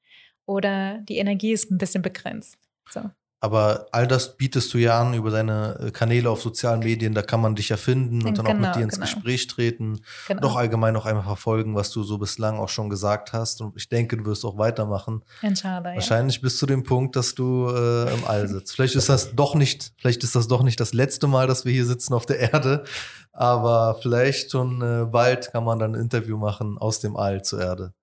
oder 0.45 0.99
die 0.99 1.17
Energie 1.17 1.51
ist 1.51 1.71
ein 1.71 1.77
bisschen 1.77 2.01
begrenzt. 2.01 2.58
So. 2.89 3.10
Aber 3.41 3.86
all 3.91 4.08
das 4.08 4.38
bietest 4.38 4.73
du 4.73 4.79
ja 4.79 4.99
an 4.99 5.13
über 5.13 5.29
deine 5.29 5.77
äh, 5.79 5.91
Kanäle 5.91 6.31
auf 6.31 6.41
sozialen 6.41 6.79
Medien. 6.79 7.13
Da 7.13 7.21
kann 7.21 7.41
man 7.41 7.53
dich 7.53 7.69
ja 7.69 7.77
finden 7.77 8.25
und 8.25 8.38
dann 8.39 8.47
auch 8.47 8.51
Genau, 8.51 8.67
mit 8.67 8.75
dir 8.75 8.81
ins 8.81 8.95
genau. 8.95 9.05
Gespräch 9.05 9.45
treten. 9.45 10.01
Genau. 10.27 10.41
Doch 10.41 10.55
allgemein 10.55 10.95
auch 10.95 11.05
einmal 11.05 11.25
verfolgen, 11.25 11.75
was 11.75 11.91
du 11.91 12.01
so 12.01 12.17
bislang 12.17 12.58
auch 12.58 12.69
schon 12.69 12.89
gesagt 12.89 13.34
hast. 13.34 13.62
Und 13.62 13.75
ich 13.75 13.88
denke, 13.88 14.17
du 14.17 14.25
wirst 14.25 14.45
auch 14.45 14.58
weitermachen. 14.58 15.23
Ja. 15.43 15.84
Wahrscheinlich 15.84 16.41
bis 16.41 16.58
zu 16.58 16.65
dem 16.65 16.81
Punkt, 16.81 17.15
dass 17.15 17.36
du 17.36 17.69
äh, 17.69 18.13
im 18.15 18.25
All 18.25 18.47
sitzt. 18.47 18.73
Vielleicht 18.73 18.95
ist 18.95 19.10
das 19.10 19.36
doch 19.36 19.53
nicht, 19.53 19.93
vielleicht 19.97 20.23
ist 20.23 20.36
das 20.36 20.47
doch 20.47 20.63
nicht 20.63 20.79
das 20.79 20.93
letzte 20.93 21.27
Mal, 21.27 21.45
dass 21.45 21.65
wir 21.65 21.73
hier 21.73 21.86
sitzen 21.86 22.15
auf 22.15 22.25
der 22.25 22.39
Erde. 22.39 22.84
Aber 23.31 23.99
vielleicht 24.01 24.49
schon 24.49 24.81
äh, 24.81 25.05
bald 25.05 25.51
kann 25.51 25.65
man 25.65 25.77
dann 25.77 25.93
ein 25.93 26.01
Interview 26.01 26.38
machen 26.38 26.79
aus 26.79 26.99
dem 26.99 27.15
All 27.15 27.43
zur 27.43 27.62
Erde. 27.62 27.93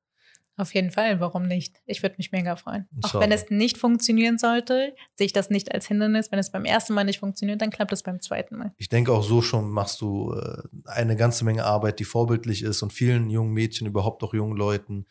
Auf 0.56 0.74
jeden 0.74 0.90
Fall, 0.90 1.18
warum 1.18 1.44
nicht? 1.44 1.80
Ich 1.86 2.02
würde 2.02 2.16
mich 2.18 2.30
mega 2.30 2.56
freuen. 2.56 2.86
Auch 2.90 2.96
Inshallah. 2.96 3.24
wenn 3.24 3.32
es 3.32 3.48
nicht 3.48 3.78
funktionieren 3.78 4.36
sollte, 4.36 4.94
sehe 5.14 5.26
ich 5.26 5.32
das 5.32 5.48
nicht 5.48 5.72
als 5.72 5.86
Hindernis. 5.86 6.30
Wenn 6.30 6.38
es 6.38 6.52
beim 6.52 6.66
ersten 6.66 6.92
Mal 6.92 7.04
nicht 7.04 7.20
funktioniert, 7.20 7.62
dann 7.62 7.70
klappt 7.70 7.92
es 7.92 8.02
beim 8.02 8.20
zweiten 8.20 8.56
Mal. 8.56 8.72
Ich 8.76 8.90
denke 8.90 9.12
auch 9.12 9.22
so 9.22 9.40
schon 9.40 9.70
machst 9.70 10.00
du 10.02 10.34
äh, 10.34 10.62
eine 10.84 11.16
ganze 11.16 11.44
Menge 11.44 11.64
Arbeit, 11.64 12.00
die 12.00 12.04
vorbildlich 12.04 12.62
ist 12.62 12.82
und 12.82 12.92
vielen 12.92 13.30
jungen 13.30 13.52
Mädchen, 13.52 13.86
überhaupt 13.86 14.22
auch 14.22 14.34
jungen 14.34 14.56
Leuten 14.56 15.06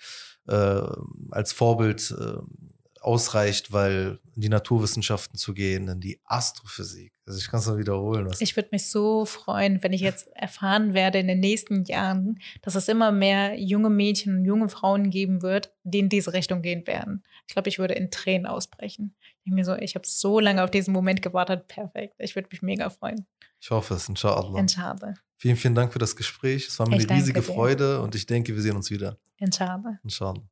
äh, 0.48 0.82
als 1.32 1.54
Vorbild 1.54 2.16
äh, 2.20 2.38
ausreicht, 3.02 3.72
weil 3.72 4.20
in 4.36 4.42
die 4.42 4.50
Naturwissenschaften 4.50 5.38
zu 5.38 5.54
gehen, 5.54 5.88
in 5.88 6.00
die 6.00 6.20
Astrophysik. 6.24 7.12
Also 7.26 7.40
ich 7.40 7.50
kann 7.50 7.60
es 7.60 7.68
nur 7.68 7.78
wiederholen. 7.78 8.28
Was 8.28 8.42
Ich 8.42 8.56
würde 8.56 8.70
mich 8.72 8.90
so 8.90 9.26
freuen, 9.26 9.82
wenn 9.84 9.94
ich 9.94 10.02
jetzt 10.02 10.28
erfahren 10.36 10.94
werde 10.94 11.20
in 11.20 11.28
den 11.28 11.40
nächsten 11.40 11.84
Jahren, 11.86 12.40
dass 12.62 12.76
es 12.76 12.88
immer 12.88 13.12
mehr 13.12 13.60
junge 13.60 13.90
Mädchen 13.90 14.38
und 14.38 14.46
junge 14.46 14.70
Frauen 14.70 15.10
geben 15.10 15.42
wird, 15.42 15.74
die 15.84 16.00
in 16.00 16.10
diese 16.10 16.34
Richtung 16.34 16.62
gehen 16.62 16.86
werden. 16.86 17.24
Ich 17.48 17.54
glaube, 17.54 17.70
ich 17.70 17.80
würde 17.80 17.96
in 17.96 18.12
Tränen 18.12 18.46
ausbrechen. 18.46 19.16
Ich 19.44 19.52
mir 19.52 19.66
so, 19.66 19.76
ich 19.76 19.96
habe 19.96 20.08
so 20.08 20.40
lange 20.40 20.64
auf 20.64 20.72
diesen 20.72 20.94
Moment 20.94 21.22
gewartet. 21.22 21.68
Perfekt. 21.68 22.16
Ich 22.20 22.36
würde 22.36 22.50
mich 22.52 22.62
mega 22.62 22.90
freuen. 22.90 23.26
ich 23.60 23.72
hoffe 23.72 23.96
es, 23.96 24.08
inshallah. 24.08 24.60
Inshallah. 24.60 25.16
Vielen, 25.38 25.56
vielen 25.56 25.76
Dank 25.76 25.92
für 25.92 26.00
das 26.00 26.16
Gespräch. 26.16 26.68
Es 26.68 26.78
war 26.78 26.88
mir 26.88 26.98
Ich 26.98 27.10
eine 27.10 27.20
riesige 27.20 27.42
dir. 27.42 27.46
Freude 27.54 28.02
und 28.02 28.14
ich 28.14 28.28
denke, 28.28 28.54
wir 28.54 28.62
sehen 28.62 28.76
uns 28.76 28.92
wieder. 28.92 29.18
Inshallah. 29.38 30.00
Inshallah. 30.04 30.44